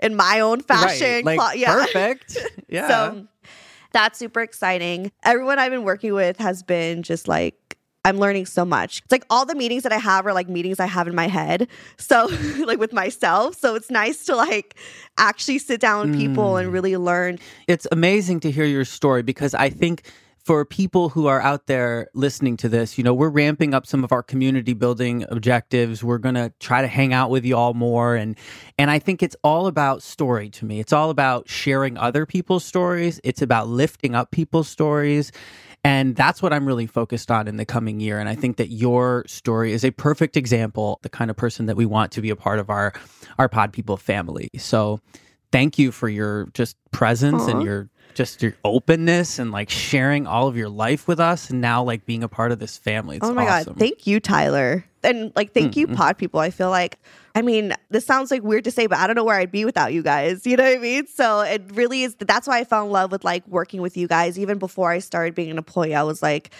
in 0.00 0.16
my 0.16 0.40
own 0.40 0.60
fashion 0.60 1.24
right. 1.24 1.38
like, 1.38 1.58
yeah 1.58 1.74
perfect 1.74 2.38
yeah 2.68 2.88
so 2.88 3.26
that's 3.92 4.18
super 4.18 4.40
exciting 4.40 5.10
everyone 5.24 5.58
i've 5.58 5.72
been 5.72 5.84
working 5.84 6.14
with 6.14 6.36
has 6.38 6.62
been 6.62 7.02
just 7.02 7.28
like 7.28 7.70
I'm 8.04 8.18
learning 8.18 8.46
so 8.46 8.64
much. 8.64 9.00
It's 9.00 9.12
like 9.12 9.26
all 9.28 9.44
the 9.44 9.54
meetings 9.54 9.82
that 9.82 9.92
I 9.92 9.98
have 9.98 10.26
are 10.26 10.32
like 10.32 10.48
meetings 10.48 10.80
I 10.80 10.86
have 10.86 11.06
in 11.06 11.14
my 11.14 11.28
head. 11.28 11.68
So, 11.98 12.30
like 12.64 12.78
with 12.78 12.92
myself. 12.92 13.56
So, 13.56 13.74
it's 13.74 13.90
nice 13.90 14.24
to 14.24 14.36
like 14.36 14.76
actually 15.18 15.58
sit 15.58 15.80
down 15.80 16.10
with 16.10 16.18
people 16.18 16.52
mm. 16.52 16.62
and 16.62 16.72
really 16.72 16.96
learn. 16.96 17.38
It's 17.68 17.86
amazing 17.92 18.40
to 18.40 18.50
hear 18.50 18.64
your 18.64 18.86
story 18.86 19.22
because 19.22 19.54
I 19.54 19.68
think 19.68 20.10
for 20.44 20.64
people 20.64 21.10
who 21.10 21.26
are 21.26 21.40
out 21.40 21.66
there 21.66 22.08
listening 22.14 22.56
to 22.58 22.68
this, 22.68 22.96
you 22.96 23.04
know, 23.04 23.12
we're 23.14 23.30
ramping 23.30 23.74
up 23.74 23.86
some 23.86 24.04
of 24.04 24.12
our 24.12 24.22
community 24.22 24.72
building 24.72 25.24
objectives. 25.28 26.02
We're 26.02 26.18
going 26.18 26.34
to 26.34 26.52
try 26.60 26.80
to 26.82 26.88
hang 26.88 27.12
out 27.12 27.30
with 27.30 27.44
you 27.44 27.56
all 27.56 27.74
more 27.74 28.16
and 28.16 28.36
and 28.78 28.90
I 28.90 28.98
think 28.98 29.22
it's 29.22 29.36
all 29.44 29.66
about 29.66 30.02
story 30.02 30.48
to 30.50 30.64
me. 30.64 30.80
It's 30.80 30.92
all 30.92 31.10
about 31.10 31.48
sharing 31.48 31.98
other 31.98 32.26
people's 32.26 32.64
stories. 32.64 33.20
It's 33.22 33.42
about 33.42 33.68
lifting 33.68 34.14
up 34.14 34.30
people's 34.30 34.68
stories. 34.68 35.32
And 35.82 36.14
that's 36.14 36.42
what 36.42 36.52
I'm 36.52 36.66
really 36.66 36.86
focused 36.86 37.30
on 37.30 37.48
in 37.48 37.56
the 37.56 37.64
coming 37.64 38.00
year. 38.00 38.18
And 38.18 38.28
I 38.28 38.34
think 38.34 38.58
that 38.58 38.68
your 38.68 39.24
story 39.26 39.72
is 39.72 39.84
a 39.84 39.90
perfect 39.90 40.36
example, 40.36 40.98
the 41.02 41.08
kind 41.08 41.30
of 41.30 41.36
person 41.36 41.66
that 41.66 41.76
we 41.76 41.86
want 41.86 42.12
to 42.12 42.20
be 42.20 42.30
a 42.30 42.36
part 42.36 42.58
of 42.58 42.68
our 42.68 42.92
our 43.38 43.48
pod 43.48 43.72
people 43.72 43.96
family. 43.96 44.50
So 44.58 45.00
thank 45.52 45.78
you 45.78 45.92
for 45.92 46.08
your 46.08 46.46
just 46.54 46.76
presence 46.90 47.42
Aww. 47.42 47.50
and 47.50 47.62
your 47.62 47.88
just 48.14 48.42
your 48.42 48.54
openness 48.64 49.38
and 49.38 49.52
like 49.52 49.70
sharing 49.70 50.26
all 50.26 50.48
of 50.48 50.56
your 50.56 50.68
life 50.68 51.06
with 51.06 51.20
us 51.20 51.50
and 51.50 51.60
now 51.60 51.82
like 51.82 52.04
being 52.06 52.22
a 52.22 52.28
part 52.28 52.52
of 52.52 52.58
this 52.58 52.76
family. 52.76 53.16
It's 53.16 53.26
oh 53.26 53.32
my 53.32 53.46
awesome. 53.46 53.74
God. 53.74 53.78
Thank 53.78 54.06
you, 54.06 54.20
Tyler. 54.20 54.84
And 55.02 55.32
like, 55.34 55.54
thank 55.54 55.72
mm-hmm. 55.72 55.92
you, 55.92 55.96
pod 55.96 56.18
people. 56.18 56.40
I 56.40 56.50
feel 56.50 56.70
like, 56.70 56.98
I 57.34 57.42
mean, 57.42 57.72
this 57.88 58.04
sounds 58.04 58.30
like 58.30 58.42
weird 58.42 58.64
to 58.64 58.70
say, 58.70 58.86
but 58.86 58.98
I 58.98 59.06
don't 59.06 59.16
know 59.16 59.24
where 59.24 59.36
I'd 59.38 59.52
be 59.52 59.64
without 59.64 59.92
you 59.92 60.02
guys. 60.02 60.46
You 60.50 60.56
know 60.56 60.64
what 60.64 60.78
I 60.78 60.80
mean? 60.80 61.06
So 61.06 61.40
it 61.40 61.62
really 61.72 62.02
is, 62.02 62.16
that's 62.16 62.48
why 62.48 62.58
I 62.58 62.64
fell 62.64 62.84
in 62.84 62.90
love 62.90 63.12
with 63.12 63.24
like 63.24 63.46
working 63.46 63.80
with 63.80 63.96
you 63.96 64.08
guys. 64.08 64.38
Even 64.38 64.58
before 64.58 64.90
I 64.90 64.98
started 64.98 65.34
being 65.34 65.50
an 65.50 65.58
employee, 65.58 65.94
I 65.94 66.02
was 66.02 66.22
like, 66.22 66.50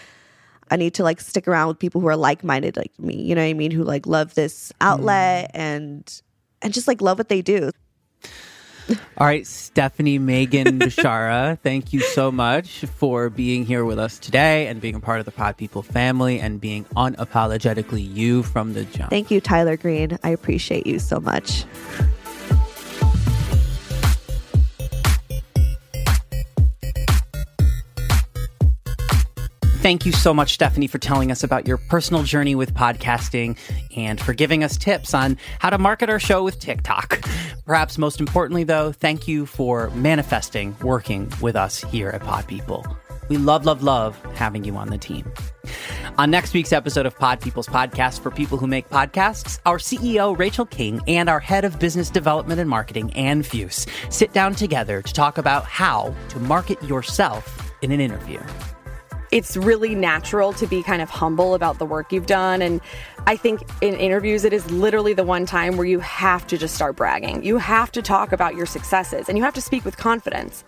I 0.71 0.77
need 0.77 0.95
to 0.95 1.03
like 1.03 1.21
stick 1.21 1.49
around 1.49 1.69
with 1.69 1.79
people 1.79 2.01
who 2.01 2.07
are 2.07 2.17
like 2.17 2.45
minded 2.45 2.77
like 2.77 2.97
me. 2.99 3.21
You 3.21 3.35
know 3.35 3.43
what 3.43 3.49
I 3.49 3.55
mean? 3.55 3.73
Who 3.73 3.83
like 3.83 4.07
love 4.07 4.35
this 4.35 4.73
outlet 4.81 5.53
mm. 5.53 5.59
and 5.59 6.23
and 6.63 6.73
just 6.73 6.87
like 6.87 7.01
love 7.01 7.19
what 7.19 7.29
they 7.29 7.43
do. 7.43 7.73
All 9.19 9.27
right, 9.27 9.47
Stephanie 9.47 10.19
Megan 10.19 10.79
Bishara, 10.81 11.59
thank 11.61 11.93
you 11.93 12.01
so 12.01 12.31
much 12.31 12.81
for 12.97 13.31
being 13.31 13.65
here 13.65 13.85
with 13.85 13.99
us 13.99 14.19
today 14.19 14.67
and 14.67 14.81
being 14.81 14.95
a 14.95 15.01
part 15.01 15.21
of 15.21 15.25
the 15.25 15.33
Pod 15.33 15.57
People 15.57 15.83
family 15.83 16.41
and 16.41 16.61
being 16.61 16.85
unapologetically 16.97 18.15
you 18.15 18.43
from 18.43 18.73
the 18.75 18.85
jump. 18.85 19.11
Thank 19.11 19.31
you, 19.31 19.41
Tyler 19.41 19.77
Green. 19.77 20.19
I 20.23 20.31
appreciate 20.31 20.87
you 20.87 20.99
so 20.99 21.21
much. 21.21 21.65
Thank 29.81 30.05
you 30.05 30.13
so 30.13 30.35
much, 30.35 30.53
Stephanie, 30.53 30.89
for 30.89 30.99
telling 30.99 31.31
us 31.31 31.43
about 31.43 31.67
your 31.67 31.79
personal 31.79 32.23
journey 32.23 32.55
with 32.55 32.75
podcasting 32.75 33.57
and 33.97 34.21
for 34.21 34.35
giving 34.35 34.63
us 34.63 34.77
tips 34.77 35.15
on 35.15 35.39
how 35.59 35.71
to 35.71 35.79
market 35.79 36.11
our 36.11 36.19
show 36.19 36.45
with 36.45 36.59
TikTok. 36.59 37.25
Perhaps 37.65 37.97
most 37.97 38.21
importantly, 38.21 38.63
though, 38.63 38.93
thank 38.93 39.27
you 39.27 39.47
for 39.47 39.89
manifesting 39.93 40.77
working 40.83 41.33
with 41.41 41.57
us 41.57 41.81
here 41.81 42.11
at 42.11 42.21
Pod 42.21 42.47
People. 42.47 42.87
We 43.31 43.39
love, 43.39 43.65
love, 43.65 43.83
love 43.83 44.23
having 44.35 44.65
you 44.65 44.77
on 44.77 44.91
the 44.91 44.99
team. 44.99 45.33
On 46.19 46.31
next 46.31 46.53
week's 46.53 46.75
episode 46.75 47.07
of 47.07 47.19
Pod 47.19 47.41
People's 47.41 47.67
Podcast 47.67 48.21
for 48.21 48.31
people 48.31 48.59
who 48.59 48.67
make 48.67 48.91
podcasts, 48.91 49.61
our 49.65 49.79
CEO, 49.79 50.39
Rachel 50.39 50.67
King, 50.67 51.01
and 51.09 51.31
our 51.31 51.41
head 51.41 51.65
of 51.65 51.79
business 51.79 52.11
development 52.11 52.61
and 52.61 52.69
marketing, 52.69 53.15
Ann 53.15 53.43
Fuse, 53.43 53.87
sit 54.11 54.35
down 54.35 54.55
together 54.55 55.01
to 55.01 55.13
talk 55.15 55.39
about 55.39 55.65
how 55.65 56.15
to 56.29 56.39
market 56.39 56.83
yourself 56.83 57.73
in 57.81 57.93
an 57.93 58.01
interview 58.01 58.41
it's 59.31 59.57
really 59.57 59.95
natural 59.95 60.53
to 60.55 60.67
be 60.67 60.83
kind 60.83 61.01
of 61.01 61.11
humble 61.11 61.55
about 61.55 61.79
the 61.79 61.87
work 61.87 62.13
you've 62.13 62.27
done. 62.27 62.63
And 62.63 62.81
I 63.27 63.37
think 63.37 63.63
in 63.81 63.95
interviews, 63.95 64.45
it 64.45 64.53
is 64.53 64.69
literally 64.71 65.15
the 65.15 65.25
one 65.25 65.47
time 65.47 65.77
where 65.77 65.87
you 65.87 66.01
have 66.01 66.47
to 66.49 66.59
just 66.59 66.75
start 66.75 66.97
bragging. 66.97 67.45
You 67.45 67.59
have 67.59 67.93
to 67.93 68.03
talk 68.03 68.33
about 68.33 68.57
your 68.57 68.67
successes 68.67 69.29
and 69.29 69.39
you 69.39 69.45
have 69.45 69.55
to 69.55 69.61
speak 69.61 69.85
with 69.85 69.97
confidence. 69.97 70.65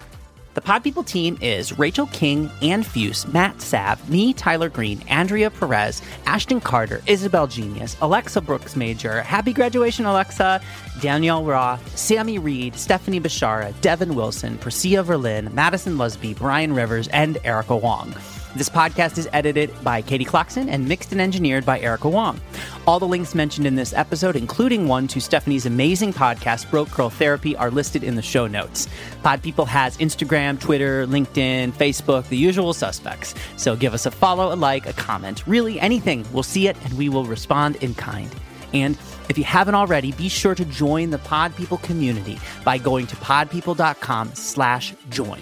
The 0.54 0.60
Pod 0.60 0.84
People 0.84 1.02
team 1.02 1.38
is 1.40 1.78
Rachel 1.78 2.06
King, 2.08 2.50
Ann 2.60 2.82
Fuse, 2.82 3.26
Matt 3.26 3.62
Sav, 3.62 4.10
me, 4.10 4.34
Tyler 4.34 4.68
Green, 4.68 5.00
Andrea 5.08 5.50
Perez, 5.50 6.02
Ashton 6.26 6.60
Carter, 6.60 7.00
Isabel 7.06 7.46
Genius, 7.46 7.96
Alexa 8.02 8.42
Brooks 8.42 8.76
Major, 8.76 9.22
Happy 9.22 9.54
Graduation 9.54 10.04
Alexa, 10.04 10.60
Danielle 11.00 11.42
Roth, 11.42 11.96
Sammy 11.98 12.38
Reed, 12.38 12.76
Stephanie 12.76 13.18
Bishara, 13.18 13.72
Devin 13.80 14.14
Wilson, 14.14 14.58
Priscilla 14.58 15.02
Verlin, 15.02 15.50
Madison 15.54 15.96
Lusby, 15.96 16.36
Brian 16.36 16.74
Rivers, 16.74 17.08
and 17.08 17.38
Erica 17.44 17.74
Wong. 17.74 18.14
This 18.54 18.68
podcast 18.68 19.16
is 19.16 19.30
edited 19.32 19.72
by 19.82 20.02
Katie 20.02 20.26
Clarkson 20.26 20.68
and 20.68 20.86
mixed 20.86 21.10
and 21.12 21.22
engineered 21.22 21.64
by 21.64 21.80
Erica 21.80 22.10
Wong. 22.10 22.38
All 22.86 22.98
the 22.98 23.08
links 23.08 23.34
mentioned 23.34 23.66
in 23.66 23.76
this 23.76 23.94
episode, 23.94 24.36
including 24.36 24.86
one 24.86 25.08
to 25.08 25.22
Stephanie's 25.22 25.64
amazing 25.64 26.12
podcast, 26.12 26.70
Broke 26.70 26.90
Girl 26.90 27.08
Therapy, 27.08 27.56
are 27.56 27.70
listed 27.70 28.04
in 28.04 28.14
the 28.14 28.20
show 28.20 28.46
notes. 28.46 28.88
Pod 29.22 29.42
People 29.42 29.64
has 29.64 29.96
Instagram, 29.96 30.60
Twitter, 30.60 31.06
LinkedIn, 31.06 31.72
Facebook, 31.72 32.28
the 32.28 32.36
usual 32.36 32.74
suspects. 32.74 33.34
So 33.56 33.74
give 33.74 33.94
us 33.94 34.04
a 34.04 34.10
follow, 34.10 34.52
a 34.52 34.56
like, 34.56 34.84
a 34.84 34.92
comment, 34.92 35.46
really 35.46 35.80
anything. 35.80 36.26
We'll 36.30 36.42
see 36.42 36.68
it 36.68 36.76
and 36.84 36.92
we 36.98 37.08
will 37.08 37.24
respond 37.24 37.76
in 37.76 37.94
kind. 37.94 38.30
And 38.74 38.98
if 39.30 39.38
you 39.38 39.44
haven't 39.44 39.76
already, 39.76 40.12
be 40.12 40.28
sure 40.28 40.54
to 40.54 40.64
join 40.66 41.08
the 41.08 41.18
Pod 41.18 41.56
People 41.56 41.78
community 41.78 42.38
by 42.66 42.76
going 42.76 43.06
to 43.06 43.16
podpeople.com 43.16 44.34
slash 44.34 44.94
join. 45.08 45.40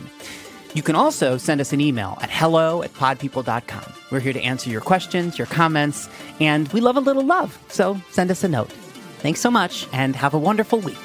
You 0.74 0.82
can 0.82 0.94
also 0.94 1.36
send 1.36 1.60
us 1.60 1.72
an 1.72 1.80
email 1.80 2.16
at 2.22 2.30
hello 2.30 2.82
at 2.82 2.92
podpeople.com. 2.94 3.92
We're 4.10 4.20
here 4.20 4.32
to 4.32 4.40
answer 4.40 4.70
your 4.70 4.80
questions, 4.80 5.36
your 5.36 5.46
comments, 5.46 6.08
and 6.38 6.72
we 6.72 6.80
love 6.80 6.96
a 6.96 7.00
little 7.00 7.24
love. 7.24 7.58
So 7.68 8.00
send 8.10 8.30
us 8.30 8.44
a 8.44 8.48
note. 8.48 8.70
Thanks 9.18 9.40
so 9.40 9.50
much 9.50 9.88
and 9.92 10.14
have 10.14 10.32
a 10.32 10.38
wonderful 10.38 10.80
week. 10.80 10.96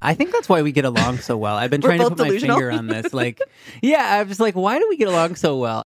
I 0.00 0.14
think 0.14 0.30
that's 0.30 0.48
why 0.48 0.62
we 0.62 0.72
get 0.72 0.84
along 0.84 1.18
so 1.18 1.36
well. 1.36 1.56
I've 1.56 1.70
been 1.70 1.80
trying 1.80 1.98
to 1.98 2.08
put 2.10 2.18
delusional. 2.18 2.56
my 2.56 2.60
finger 2.60 2.70
on 2.70 2.86
this. 2.86 3.12
Like, 3.12 3.40
yeah, 3.82 4.04
I 4.04 4.22
was 4.22 4.38
like, 4.38 4.54
why 4.54 4.78
do 4.78 4.86
we 4.88 4.96
get 4.96 5.08
along 5.08 5.34
so 5.36 5.58
well? 5.58 5.82